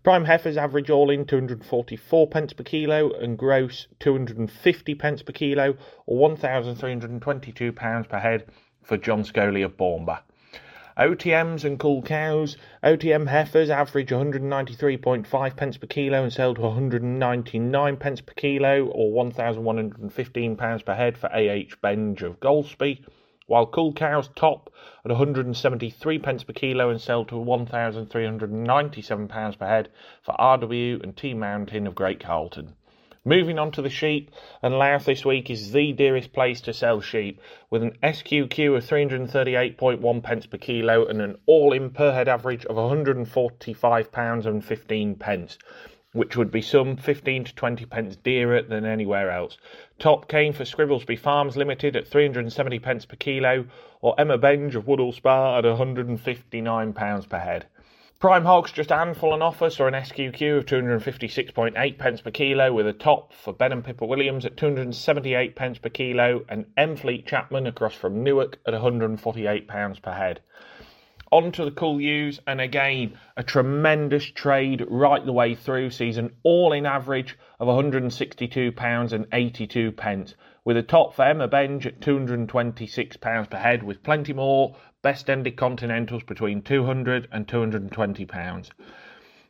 Prime 0.02 0.26
heifers 0.26 0.58
average 0.58 0.90
all 0.90 1.08
in 1.08 1.24
244 1.24 2.26
pence 2.26 2.52
per 2.52 2.64
kilo 2.64 3.10
and 3.12 3.38
gross 3.38 3.86
250 3.98 4.94
pence 4.94 5.22
per 5.22 5.32
kilo, 5.32 5.74
or 6.04 6.18
1,322 6.18 7.72
pounds 7.72 8.06
per 8.06 8.18
head 8.18 8.44
for 8.82 8.98
John 8.98 9.24
Scully 9.24 9.62
of 9.62 9.78
Bournemouth. 9.78 10.20
OTMs 11.00 11.64
and 11.64 11.80
cull 11.80 12.02
cows. 12.02 12.58
OTM 12.84 13.26
heifers 13.26 13.70
average 13.70 14.10
193.5 14.10 15.56
pence 15.56 15.78
per 15.78 15.86
kilo 15.86 16.22
and 16.24 16.30
sell 16.30 16.54
to 16.54 16.60
199 16.60 17.96
pence 17.96 18.20
per 18.20 18.34
kilo 18.34 18.84
or 18.84 19.10
1,115 19.10 20.56
pounds 20.56 20.82
per 20.82 20.94
head 20.94 21.16
for 21.16 21.28
AH 21.28 21.74
Benge 21.82 22.20
of 22.20 22.38
Goulceby, 22.38 23.02
while 23.46 23.64
cull 23.64 23.94
cows 23.94 24.28
top 24.36 24.68
at 25.02 25.10
173 25.10 26.18
pence 26.18 26.44
per 26.44 26.52
kilo 26.52 26.90
and 26.90 27.00
sell 27.00 27.24
to 27.24 27.38
1,397 27.38 29.26
pounds 29.26 29.56
per 29.56 29.66
head 29.66 29.88
for 30.20 30.34
RW 30.34 31.02
and 31.02 31.16
T 31.16 31.32
Mountain 31.32 31.86
of 31.86 31.94
Great 31.94 32.20
Carlton. 32.20 32.76
Moving 33.26 33.58
on 33.58 33.70
to 33.72 33.82
the 33.82 33.90
sheep, 33.90 34.30
and 34.62 34.78
Louth 34.78 35.04
this 35.04 35.26
week 35.26 35.50
is 35.50 35.72
the 35.72 35.92
dearest 35.92 36.32
place 36.32 36.62
to 36.62 36.72
sell 36.72 37.02
sheep, 37.02 37.38
with 37.68 37.82
an 37.82 37.98
SQQ 38.02 38.78
of 38.78 38.84
338.1 38.86 40.22
pence 40.22 40.46
per 40.46 40.56
kilo 40.56 41.04
and 41.04 41.20
an 41.20 41.36
all-in 41.44 41.90
per 41.90 42.14
head 42.14 42.28
average 42.28 42.64
of 42.64 42.76
145 42.76 44.10
pounds 44.10 44.46
and 44.46 44.64
15 44.64 45.16
pence, 45.16 45.58
which 46.14 46.34
would 46.34 46.50
be 46.50 46.62
some 46.62 46.96
15 46.96 47.44
to 47.44 47.54
20 47.54 47.84
pence 47.84 48.16
dearer 48.16 48.62
than 48.62 48.86
anywhere 48.86 49.30
else. 49.30 49.58
Top 49.98 50.26
came 50.26 50.54
for 50.54 50.64
Scrivelsby 50.64 51.18
Farms 51.18 51.58
Limited 51.58 51.96
at 51.96 52.08
370 52.08 52.78
pence 52.78 53.04
per 53.04 53.16
kilo, 53.16 53.66
or 54.00 54.18
Emma 54.18 54.38
Benge 54.38 54.76
of 54.76 54.86
Woodhall 54.86 55.12
Spa 55.12 55.58
at 55.58 55.66
159 55.66 56.94
pounds 56.94 57.26
per 57.26 57.38
head. 57.38 57.66
Prime 58.20 58.44
hogs 58.44 58.70
just 58.70 58.90
a 58.90 58.96
handful 58.96 59.32
on 59.32 59.40
offer, 59.40 59.70
saw 59.70 59.86
an 59.86 59.94
SQQ 59.94 60.58
of 60.58 60.66
256.8 60.66 61.96
pence 61.96 62.20
per 62.20 62.30
kilo 62.30 62.70
with 62.70 62.86
a 62.86 62.92
top 62.92 63.32
for 63.32 63.54
Ben 63.54 63.72
and 63.72 63.82
Pippa 63.82 64.04
Williams 64.04 64.44
at 64.44 64.58
278 64.58 65.56
pence 65.56 65.78
per 65.78 65.88
kilo 65.88 66.44
and 66.46 66.66
M 66.76 66.96
Fleet 66.96 67.26
Chapman 67.26 67.66
across 67.66 67.94
from 67.94 68.22
Newark 68.22 68.58
at 68.66 68.74
148 68.74 69.66
pounds 69.66 70.00
per 70.00 70.12
head. 70.12 70.42
On 71.32 71.52
to 71.52 71.64
the 71.64 71.70
cull 71.70 72.00
ewes, 72.00 72.40
and 72.44 72.60
again, 72.60 73.16
a 73.36 73.44
tremendous 73.44 74.24
trade 74.24 74.84
right 74.88 75.24
the 75.24 75.32
way 75.32 75.54
through 75.54 75.90
season, 75.90 76.34
all 76.42 76.72
in 76.72 76.84
average 76.84 77.38
of 77.60 77.68
£162 77.68 79.12
and 79.12 79.26
82 79.32 79.92
pence, 79.92 80.34
with 80.64 80.76
a 80.76 80.82
top 80.82 81.14
for 81.14 81.24
Emma 81.24 81.46
Benge 81.46 81.86
at 81.86 82.00
£226 82.00 83.48
per 83.48 83.58
head, 83.58 83.84
with 83.84 84.02
plenty 84.02 84.32
more 84.32 84.74
best 85.02 85.30
ended 85.30 85.56
continentals 85.56 86.24
between 86.24 86.62
200 86.62 87.28
and 87.30 87.46
220 87.46 88.26
pounds. 88.26 88.72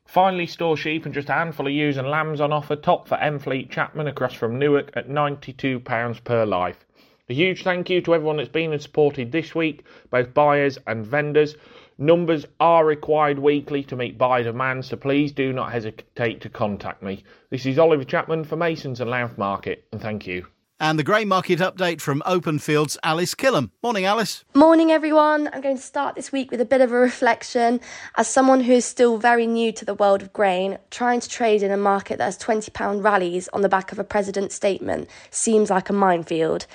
Finally, 0.04 0.46
store 0.46 0.76
sheep 0.76 1.06
and 1.06 1.14
just 1.14 1.30
a 1.30 1.32
handful 1.32 1.66
of 1.66 1.72
ewes 1.72 1.96
and 1.96 2.10
lambs 2.10 2.42
on 2.42 2.52
offer. 2.52 2.76
Top 2.76 3.08
for 3.08 3.16
M 3.16 3.38
Fleet 3.38 3.70
Chapman 3.70 4.06
across 4.06 4.34
from 4.34 4.58
Newark 4.58 4.90
at 4.94 5.08
£92 5.08 6.24
per 6.24 6.44
life. 6.44 6.84
A 7.30 7.32
huge 7.32 7.62
thank 7.62 7.88
you 7.88 8.00
to 8.00 8.14
everyone 8.16 8.38
that's 8.38 8.48
been 8.48 8.72
and 8.72 8.82
supported 8.82 9.30
this 9.30 9.54
week, 9.54 9.84
both 10.10 10.34
buyers 10.34 10.78
and 10.88 11.06
vendors. 11.06 11.54
Numbers 11.96 12.44
are 12.58 12.84
required 12.84 13.38
weekly 13.38 13.84
to 13.84 13.94
meet 13.94 14.18
buyer 14.18 14.42
demand, 14.42 14.84
so 14.84 14.96
please 14.96 15.30
do 15.30 15.52
not 15.52 15.70
hesitate 15.70 16.40
to 16.40 16.48
contact 16.48 17.04
me. 17.04 17.22
This 17.50 17.66
is 17.66 17.78
Oliver 17.78 18.02
Chapman 18.02 18.42
for 18.42 18.56
Masons 18.56 19.00
and 19.00 19.08
Louth 19.08 19.38
Market, 19.38 19.86
and 19.92 20.00
thank 20.00 20.26
you. 20.26 20.48
And 20.82 20.98
the 20.98 21.04
grain 21.04 21.28
market 21.28 21.60
update 21.60 22.00
from 22.00 22.22
Open 22.26 22.58
Fields, 22.58 22.96
Alice 23.04 23.34
Killam. 23.34 23.70
Morning, 23.82 24.06
Alice. 24.06 24.44
Morning, 24.54 24.90
everyone. 24.90 25.50
I'm 25.52 25.60
going 25.60 25.76
to 25.76 25.82
start 25.82 26.16
this 26.16 26.32
week 26.32 26.50
with 26.50 26.60
a 26.60 26.64
bit 26.64 26.80
of 26.80 26.90
a 26.90 26.96
reflection. 26.96 27.80
As 28.16 28.26
someone 28.26 28.62
who 28.62 28.72
is 28.72 28.86
still 28.86 29.18
very 29.18 29.46
new 29.46 29.72
to 29.72 29.84
the 29.84 29.94
world 29.94 30.22
of 30.22 30.32
grain, 30.32 30.78
trying 30.90 31.20
to 31.20 31.28
trade 31.28 31.62
in 31.62 31.70
a 31.70 31.76
market 31.76 32.16
that 32.16 32.24
has 32.24 32.38
£20 32.38 33.04
rallies 33.04 33.46
on 33.52 33.60
the 33.60 33.68
back 33.68 33.92
of 33.92 33.98
a 33.98 34.04
president's 34.04 34.54
statement 34.54 35.06
seems 35.30 35.68
like 35.68 35.90
a 35.90 35.92
minefield. 35.92 36.66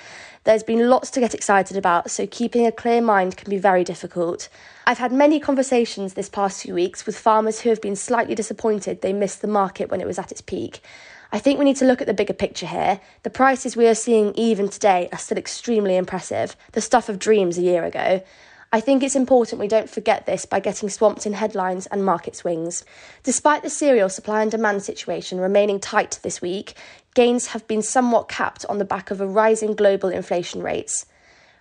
There's 0.46 0.62
been 0.62 0.88
lots 0.88 1.10
to 1.10 1.18
get 1.18 1.34
excited 1.34 1.76
about, 1.76 2.08
so 2.08 2.24
keeping 2.24 2.66
a 2.66 2.70
clear 2.70 3.00
mind 3.00 3.36
can 3.36 3.50
be 3.50 3.58
very 3.58 3.82
difficult. 3.82 4.48
I've 4.86 4.98
had 4.98 5.10
many 5.10 5.40
conversations 5.40 6.14
this 6.14 6.28
past 6.28 6.62
few 6.62 6.72
weeks 6.72 7.04
with 7.04 7.18
farmers 7.18 7.58
who 7.58 7.68
have 7.70 7.80
been 7.80 7.96
slightly 7.96 8.36
disappointed 8.36 9.02
they 9.02 9.12
missed 9.12 9.42
the 9.42 9.48
market 9.48 9.90
when 9.90 10.00
it 10.00 10.06
was 10.06 10.20
at 10.20 10.30
its 10.30 10.40
peak. 10.40 10.82
I 11.32 11.40
think 11.40 11.58
we 11.58 11.64
need 11.64 11.78
to 11.78 11.84
look 11.84 12.00
at 12.00 12.06
the 12.06 12.14
bigger 12.14 12.32
picture 12.32 12.66
here. 12.66 13.00
The 13.24 13.28
prices 13.28 13.74
we 13.74 13.88
are 13.88 13.94
seeing 13.96 14.34
even 14.36 14.68
today 14.68 15.08
are 15.10 15.18
still 15.18 15.36
extremely 15.36 15.96
impressive, 15.96 16.56
the 16.70 16.80
stuff 16.80 17.08
of 17.08 17.18
dreams 17.18 17.58
a 17.58 17.62
year 17.62 17.82
ago. 17.82 18.22
I 18.76 18.80
think 18.80 19.02
it's 19.02 19.16
important 19.16 19.58
we 19.58 19.68
don't 19.68 19.88
forget 19.88 20.26
this 20.26 20.44
by 20.44 20.60
getting 20.60 20.90
swamped 20.90 21.24
in 21.24 21.32
headlines 21.32 21.86
and 21.86 22.04
market 22.04 22.36
swings. 22.36 22.84
Despite 23.22 23.62
the 23.62 23.70
cereal 23.70 24.10
supply 24.10 24.42
and 24.42 24.50
demand 24.50 24.82
situation 24.82 25.40
remaining 25.40 25.80
tight 25.80 26.20
this 26.22 26.42
week, 26.42 26.74
gains 27.14 27.46
have 27.46 27.66
been 27.66 27.80
somewhat 27.80 28.28
capped 28.28 28.66
on 28.66 28.76
the 28.76 28.84
back 28.84 29.10
of 29.10 29.18
a 29.18 29.26
rising 29.26 29.74
global 29.74 30.10
inflation 30.10 30.62
rates. 30.62 31.06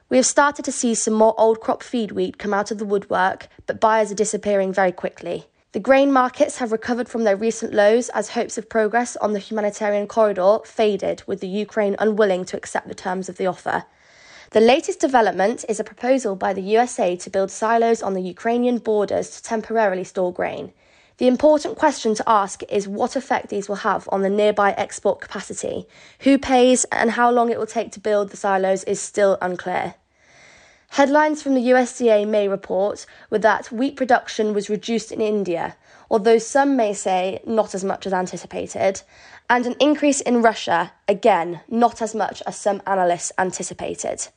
We 0.10 0.18
have 0.18 0.26
started 0.26 0.66
to 0.66 0.74
see 0.74 0.94
some 0.94 1.14
more 1.14 1.34
old 1.38 1.62
crop 1.62 1.84
feed 1.84 2.12
wheat 2.12 2.38
come 2.38 2.54
out 2.54 2.70
of 2.70 2.80
the 2.80 2.86
woodwork, 2.86 3.48
but 3.66 3.80
buyers 3.80 4.12
are 4.12 4.16
disappearing 4.16 4.74
very 4.74 4.92
quickly. 4.92 5.46
The 5.72 5.80
grain 5.80 6.12
markets 6.12 6.58
have 6.58 6.74
recovered 6.74 7.08
from 7.08 7.24
their 7.24 7.38
recent 7.38 7.74
lows 7.74 8.10
as 8.10 8.32
hopes 8.32 8.58
of 8.58 8.68
progress 8.68 9.16
on 9.16 9.32
the 9.32 9.40
humanitarian 9.40 10.08
corridor 10.08 10.58
faded, 10.66 11.24
with 11.26 11.40
the 11.40 11.48
Ukraine 11.48 11.96
unwilling 11.98 12.44
to 12.44 12.58
accept 12.58 12.90
the 12.90 12.94
terms 12.94 13.30
of 13.30 13.38
the 13.38 13.48
offer. 13.48 13.86
The 14.52 14.60
latest 14.60 15.00
development 15.00 15.66
is 15.68 15.80
a 15.80 15.84
proposal 15.84 16.36
by 16.36 16.54
the 16.54 16.62
USA 16.62 17.16
to 17.16 17.30
build 17.30 17.50
silos 17.50 18.04
on 18.04 18.14
the 18.14 18.22
Ukrainian 18.22 18.78
borders 18.78 19.30
to 19.32 19.44
temporarily 19.44 20.04
store 20.04 20.32
grain. 20.32 20.72
The 21.18 21.28
important 21.28 21.78
question 21.78 22.14
to 22.16 22.30
ask 22.30 22.62
is 22.70 22.88
what 22.88 23.16
effect 23.16 23.50
these 23.50 23.68
will 23.68 23.78
have 23.78 24.08
on 24.12 24.22
the 24.22 24.30
nearby 24.30 24.74
export 24.74 25.20
capacity. 25.20 25.88
Who 26.20 26.38
pays 26.38 26.86
and 26.92 27.12
how 27.12 27.32
long 27.32 27.50
it 27.50 27.58
will 27.58 27.66
take 27.66 27.92
to 27.94 28.00
build 28.00 28.30
the 28.30 28.38
silos 28.38 28.84
is 28.84 29.02
still 29.02 29.38
unclear. 29.42 29.96
Headlines 30.90 31.42
from 31.42 31.56
the 31.56 31.70
USDA 31.72 32.28
May 32.28 32.48
report 32.48 33.06
were 33.30 33.40
that 33.40 33.72
wheat 33.72 33.96
production 33.96 34.54
was 34.54 34.70
reduced 34.70 35.12
in 35.12 35.22
India, 35.22 35.76
although 36.10 36.38
some 36.38 36.76
may 36.76 36.94
say 36.94 37.40
not 37.46 37.76
as 37.76 37.84
much 37.84 38.06
as 38.06 38.14
anticipated, 38.14 39.02
and 39.50 39.66
an 39.66 39.76
increase 39.80 40.22
in 40.22 40.42
Russia, 40.42 40.94
again, 41.08 41.62
not 41.70 42.02
as 42.02 42.16
much 42.16 42.42
as 42.48 42.58
some 42.58 42.82
analysts 42.88 43.32
anticipated. 43.38 44.28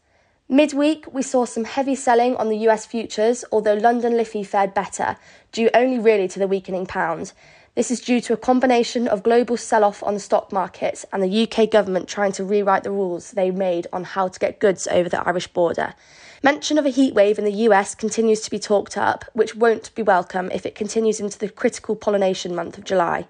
Midweek, 0.50 1.12
we 1.12 1.20
saw 1.20 1.44
some 1.44 1.64
heavy 1.64 1.94
selling 1.94 2.34
on 2.36 2.48
the 2.48 2.56
US 2.68 2.86
futures, 2.86 3.44
although 3.52 3.74
London 3.74 4.16
LIFFE 4.16 4.46
fared 4.46 4.72
better, 4.72 5.16
due 5.52 5.68
only 5.74 5.98
really 5.98 6.26
to 6.28 6.38
the 6.38 6.48
weakening 6.48 6.86
pound. 6.86 7.32
This 7.78 7.92
is 7.92 8.00
due 8.00 8.20
to 8.22 8.32
a 8.32 8.36
combination 8.36 9.06
of 9.06 9.22
global 9.22 9.56
sell 9.56 9.84
off 9.84 10.02
on 10.02 10.14
the 10.14 10.18
stock 10.18 10.52
markets 10.52 11.06
and 11.12 11.22
the 11.22 11.44
UK 11.44 11.70
government 11.70 12.08
trying 12.08 12.32
to 12.32 12.42
rewrite 12.42 12.82
the 12.82 12.90
rules 12.90 13.30
they 13.30 13.52
made 13.52 13.86
on 13.92 14.02
how 14.02 14.26
to 14.26 14.40
get 14.40 14.58
goods 14.58 14.88
over 14.88 15.08
the 15.08 15.24
Irish 15.24 15.46
border. 15.46 15.94
Mention 16.42 16.76
of 16.76 16.86
a 16.86 16.90
heatwave 16.90 17.38
in 17.38 17.44
the 17.44 17.68
US 17.68 17.94
continues 17.94 18.40
to 18.40 18.50
be 18.50 18.58
talked 18.58 18.96
up, 18.96 19.24
which 19.32 19.54
won't 19.54 19.94
be 19.94 20.02
welcome 20.02 20.50
if 20.50 20.66
it 20.66 20.74
continues 20.74 21.20
into 21.20 21.38
the 21.38 21.48
critical 21.48 21.94
pollination 21.94 22.52
month 22.52 22.78
of 22.78 22.82
July. 22.82 23.28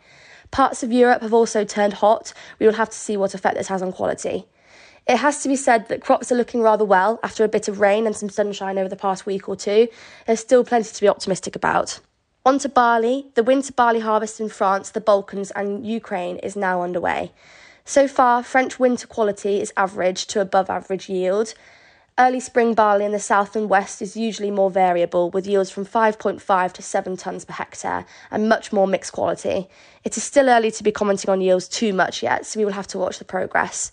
Parts 0.50 0.82
of 0.82 0.90
Europe 0.90 1.20
have 1.20 1.34
also 1.34 1.62
turned 1.62 1.92
hot. 1.92 2.32
We 2.58 2.64
will 2.64 2.72
have 2.72 2.88
to 2.88 2.96
see 2.96 3.18
what 3.18 3.34
effect 3.34 3.58
this 3.58 3.68
has 3.68 3.82
on 3.82 3.92
quality. 3.92 4.46
It 5.06 5.18
has 5.18 5.42
to 5.42 5.50
be 5.50 5.56
said 5.56 5.88
that 5.88 6.00
crops 6.00 6.32
are 6.32 6.36
looking 6.36 6.62
rather 6.62 6.86
well 6.86 7.20
after 7.22 7.44
a 7.44 7.48
bit 7.48 7.68
of 7.68 7.80
rain 7.80 8.06
and 8.06 8.16
some 8.16 8.30
sunshine 8.30 8.78
over 8.78 8.88
the 8.88 8.96
past 8.96 9.26
week 9.26 9.46
or 9.46 9.56
two. 9.56 9.88
There's 10.26 10.40
still 10.40 10.64
plenty 10.64 10.90
to 10.90 11.00
be 11.02 11.08
optimistic 11.08 11.54
about. 11.54 12.00
On 12.46 12.58
to 12.60 12.68
barley. 12.68 13.26
The 13.34 13.42
winter 13.42 13.72
barley 13.72 14.00
harvest 14.00 14.40
in 14.40 14.48
France, 14.48 14.90
the 14.90 15.00
Balkans, 15.00 15.50
and 15.50 15.84
Ukraine 15.86 16.38
is 16.38 16.56
now 16.56 16.82
underway. 16.82 17.32
So 17.84 18.06
far, 18.06 18.42
French 18.42 18.78
winter 18.78 19.06
quality 19.06 19.60
is 19.60 19.72
average 19.76 20.26
to 20.28 20.40
above 20.40 20.70
average 20.70 21.08
yield. 21.08 21.54
Early 22.18 22.40
spring 22.40 22.74
barley 22.74 23.04
in 23.04 23.12
the 23.12 23.20
south 23.20 23.54
and 23.54 23.68
west 23.68 24.02
is 24.02 24.16
usually 24.16 24.50
more 24.50 24.70
variable, 24.70 25.30
with 25.30 25.46
yields 25.46 25.70
from 25.70 25.86
5.5 25.86 26.72
to 26.72 26.82
7 26.82 27.16
tonnes 27.16 27.46
per 27.46 27.54
hectare 27.54 28.06
and 28.30 28.48
much 28.48 28.72
more 28.72 28.86
mixed 28.86 29.12
quality. 29.12 29.68
It 30.02 30.16
is 30.16 30.24
still 30.24 30.48
early 30.48 30.70
to 30.72 30.82
be 30.82 30.90
commenting 30.90 31.30
on 31.30 31.40
yields 31.40 31.68
too 31.68 31.92
much 31.92 32.22
yet, 32.22 32.44
so 32.44 32.58
we 32.58 32.64
will 32.64 32.72
have 32.72 32.88
to 32.88 32.98
watch 32.98 33.18
the 33.18 33.24
progress. 33.24 33.92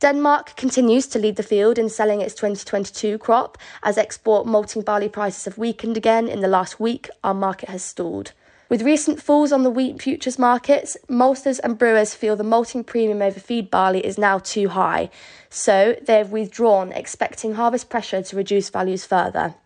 Denmark 0.00 0.54
continues 0.54 1.08
to 1.08 1.18
lead 1.18 1.34
the 1.34 1.42
field 1.42 1.76
in 1.76 1.88
selling 1.88 2.20
its 2.20 2.32
2022 2.34 3.18
crop. 3.18 3.58
As 3.82 3.98
export 3.98 4.46
malting 4.46 4.82
barley 4.82 5.08
prices 5.08 5.44
have 5.44 5.58
weakened 5.58 5.96
again 5.96 6.28
in 6.28 6.40
the 6.40 6.46
last 6.46 6.78
week, 6.78 7.10
our 7.24 7.34
market 7.34 7.68
has 7.68 7.82
stalled. 7.82 8.30
With 8.68 8.82
recent 8.82 9.20
falls 9.20 9.50
on 9.50 9.64
the 9.64 9.70
wheat 9.70 10.00
futures 10.00 10.38
markets, 10.38 10.96
maltsters 11.10 11.58
and 11.64 11.76
brewers 11.76 12.14
feel 12.14 12.36
the 12.36 12.44
malting 12.44 12.84
premium 12.84 13.22
over 13.22 13.40
feed 13.40 13.72
barley 13.72 14.06
is 14.06 14.18
now 14.18 14.38
too 14.38 14.68
high, 14.68 15.10
so 15.50 15.96
they 16.00 16.18
have 16.18 16.30
withdrawn, 16.30 16.92
expecting 16.92 17.54
harvest 17.54 17.90
pressure 17.90 18.22
to 18.22 18.36
reduce 18.36 18.70
values 18.70 19.04
further. 19.04 19.56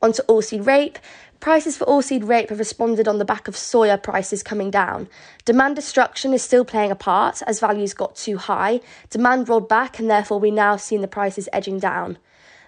Onto 0.00 0.22
oilseed 0.22 0.66
rape. 0.66 0.98
Prices 1.44 1.76
for 1.76 1.84
oilseed 1.84 2.26
rape 2.26 2.48
have 2.48 2.58
responded 2.58 3.06
on 3.06 3.18
the 3.18 3.24
back 3.26 3.48
of 3.48 3.54
soya 3.54 4.02
prices 4.02 4.42
coming 4.42 4.70
down. 4.70 5.10
Demand 5.44 5.76
destruction 5.76 6.32
is 6.32 6.42
still 6.42 6.64
playing 6.64 6.90
a 6.90 6.96
part 6.96 7.42
as 7.46 7.60
values 7.60 7.92
got 7.92 8.16
too 8.16 8.38
high. 8.38 8.80
Demand 9.10 9.46
rolled 9.46 9.68
back, 9.68 9.98
and 9.98 10.10
therefore 10.10 10.40
we 10.40 10.50
now 10.50 10.76
seen 10.76 11.02
the 11.02 11.06
prices 11.06 11.46
edging 11.52 11.78
down. 11.78 12.16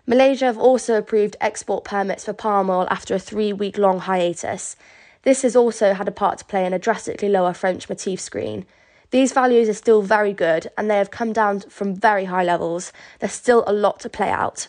Malaysia 0.07 0.45
have 0.45 0.59
also 0.59 0.99
approved 0.99 1.39
export 1.41 1.85
permits 1.85 2.27
for 2.27 2.35
palm 2.35 2.69
oil 2.69 2.87
after 2.91 3.15
a 3.15 3.19
three 3.19 3.51
week 3.51 3.79
long 3.79 4.01
hiatus. 4.01 4.77
This 5.23 5.41
has 5.41 5.57
also 5.57 5.95
had 5.95 6.07
a 6.07 6.13
part 6.13 6.37
to 6.41 6.45
play 6.45 6.67
in 6.67 6.75
a 6.75 6.79
drastically 6.79 7.31
lower 7.31 7.55
French 7.55 7.89
Matif 7.89 8.21
screen. 8.21 8.67
These 9.11 9.33
values 9.33 9.71
are 9.71 9.73
still 9.73 10.03
very 10.03 10.35
good 10.35 10.71
and 10.77 10.91
they 10.91 10.99
have 10.99 11.11
come 11.11 11.33
down 11.33 11.61
from 11.61 11.97
very 11.97 12.27
high 12.27 12.45
levels. 12.45 12.93
There's 13.21 13.33
still 13.33 13.65
a 13.67 13.73
lot 13.73 14.01
to 14.01 14.11
play 14.11 14.29
out. 14.29 14.69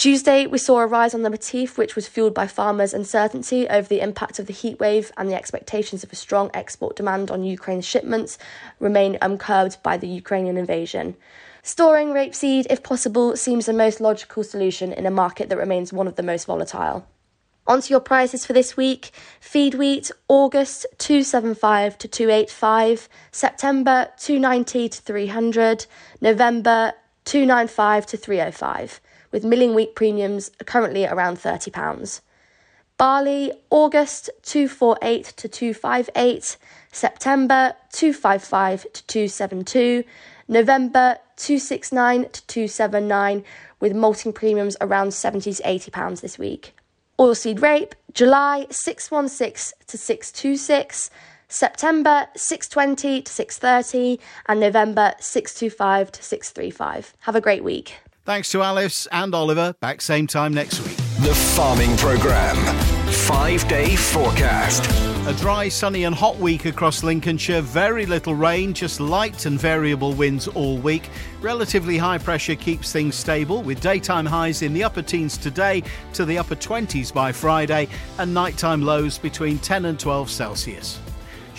Tuesday, 0.00 0.46
we 0.46 0.56
saw 0.56 0.78
a 0.78 0.86
rise 0.86 1.12
on 1.12 1.20
the 1.20 1.28
Matif, 1.28 1.76
which 1.76 1.94
was 1.94 2.08
fueled 2.08 2.32
by 2.32 2.46
farmers' 2.46 2.94
uncertainty 2.94 3.68
over 3.68 3.86
the 3.86 4.00
impact 4.00 4.38
of 4.38 4.46
the 4.46 4.54
heatwave 4.54 5.10
and 5.18 5.28
the 5.28 5.34
expectations 5.34 6.02
of 6.02 6.10
a 6.10 6.16
strong 6.16 6.50
export 6.54 6.96
demand 6.96 7.30
on 7.30 7.44
Ukraine's 7.44 7.84
shipments 7.84 8.38
remain 8.78 9.18
uncurbed 9.20 9.76
by 9.82 9.98
the 9.98 10.08
Ukrainian 10.08 10.56
invasion. 10.56 11.16
Storing 11.62 12.14
rapeseed, 12.14 12.66
if 12.70 12.82
possible, 12.82 13.36
seems 13.36 13.66
the 13.66 13.74
most 13.74 14.00
logical 14.00 14.42
solution 14.42 14.90
in 14.90 15.04
a 15.04 15.10
market 15.10 15.50
that 15.50 15.58
remains 15.58 15.92
one 15.92 16.08
of 16.08 16.16
the 16.16 16.22
most 16.22 16.46
volatile. 16.46 17.06
Onto 17.66 17.92
your 17.92 18.00
prices 18.00 18.46
for 18.46 18.54
this 18.54 18.78
week. 18.78 19.10
Feed 19.38 19.74
wheat, 19.74 20.10
August 20.28 20.86
275 20.96 21.98
to 21.98 22.08
285, 22.08 23.06
September 23.32 24.08
290 24.16 24.88
to 24.88 25.02
300, 25.02 25.84
November 26.22 26.94
295 27.26 28.06
to 28.06 28.16
305 28.16 29.02
with 29.32 29.44
milling 29.44 29.74
wheat 29.74 29.94
premiums 29.94 30.50
currently 30.66 31.06
around 31.06 31.38
£30. 31.38 32.20
Barley, 33.00 33.50
August 33.70 34.28
248 34.42 35.24
to 35.36 35.48
258, 35.48 36.58
September 36.92 37.72
255 37.92 38.86
to 38.92 39.06
272, 39.06 40.04
November 40.48 41.16
269 41.36 42.28
to 42.30 42.46
279, 42.46 43.42
with 43.80 43.94
malting 43.94 44.34
premiums 44.34 44.76
around 44.82 45.14
70 45.14 45.54
to 45.54 45.62
80 45.64 45.90
pounds 45.90 46.20
this 46.20 46.38
week. 46.38 46.74
Oilseed 47.18 47.62
rape, 47.62 47.94
July 48.12 48.66
616 48.70 49.78
to 49.86 49.96
626, 49.96 51.10
September 51.48 52.26
620 52.36 53.22
to 53.22 53.32
630, 53.32 54.20
and 54.46 54.60
November 54.60 55.14
625 55.20 56.12
to 56.12 56.22
635. 56.22 57.14
Have 57.20 57.36
a 57.36 57.40
great 57.40 57.64
week. 57.64 57.96
Thanks 58.30 58.52
to 58.52 58.62
Alice 58.62 59.08
and 59.10 59.34
Oliver. 59.34 59.74
Back 59.80 60.00
same 60.00 60.28
time 60.28 60.54
next 60.54 60.78
week. 60.86 60.96
The 61.18 61.34
Farming 61.34 61.96
Programme. 61.96 62.54
Five 63.08 63.66
day 63.66 63.96
forecast. 63.96 64.88
A 65.26 65.34
dry, 65.36 65.68
sunny, 65.68 66.04
and 66.04 66.14
hot 66.14 66.36
week 66.36 66.64
across 66.64 67.02
Lincolnshire. 67.02 67.60
Very 67.60 68.06
little 68.06 68.36
rain, 68.36 68.72
just 68.72 69.00
light 69.00 69.46
and 69.46 69.58
variable 69.58 70.12
winds 70.12 70.46
all 70.46 70.78
week. 70.78 71.10
Relatively 71.40 71.98
high 71.98 72.18
pressure 72.18 72.54
keeps 72.54 72.92
things 72.92 73.16
stable, 73.16 73.64
with 73.64 73.80
daytime 73.80 74.26
highs 74.26 74.62
in 74.62 74.72
the 74.72 74.84
upper 74.84 75.02
teens 75.02 75.36
today 75.36 75.82
to 76.12 76.24
the 76.24 76.38
upper 76.38 76.54
20s 76.54 77.12
by 77.12 77.32
Friday, 77.32 77.88
and 78.18 78.32
nighttime 78.32 78.82
lows 78.82 79.18
between 79.18 79.58
10 79.58 79.86
and 79.86 79.98
12 79.98 80.30
Celsius. 80.30 81.00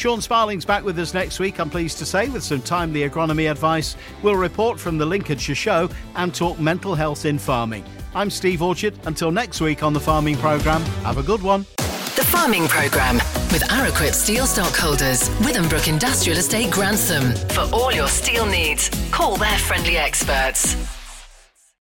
Sean 0.01 0.19
Sparling's 0.19 0.65
back 0.65 0.83
with 0.83 0.97
us 0.97 1.13
next 1.13 1.39
week, 1.39 1.59
I'm 1.59 1.69
pleased 1.69 1.99
to 1.99 2.07
say, 2.07 2.27
with 2.27 2.41
some 2.41 2.59
timely 2.63 3.07
agronomy 3.07 3.51
advice. 3.51 3.95
We'll 4.23 4.35
report 4.35 4.79
from 4.79 4.97
the 4.97 5.05
Lincolnshire 5.05 5.53
Show 5.53 5.91
and 6.15 6.33
talk 6.33 6.59
mental 6.59 6.95
health 6.95 7.23
in 7.25 7.37
farming. 7.37 7.85
I'm 8.15 8.31
Steve 8.31 8.63
Orchard. 8.63 8.97
Until 9.05 9.29
next 9.29 9.61
week 9.61 9.83
on 9.83 9.93
the 9.93 9.99
Farming 9.99 10.37
Programme, 10.37 10.81
have 11.03 11.19
a 11.19 11.23
good 11.23 11.43
one. 11.43 11.67
The 12.15 12.27
Farming 12.31 12.67
Programme 12.67 13.17
with 13.51 13.61
Araquip 13.69 14.13
Steel 14.13 14.47
Stockholders, 14.47 15.29
Withambrook 15.45 15.87
Industrial 15.87 16.39
Estate 16.39 16.71
Grantham. 16.71 17.33
For 17.49 17.69
all 17.71 17.91
your 17.91 18.07
steel 18.07 18.47
needs, 18.47 18.89
call 19.11 19.37
their 19.37 19.59
friendly 19.59 19.97
experts. 19.97 21.00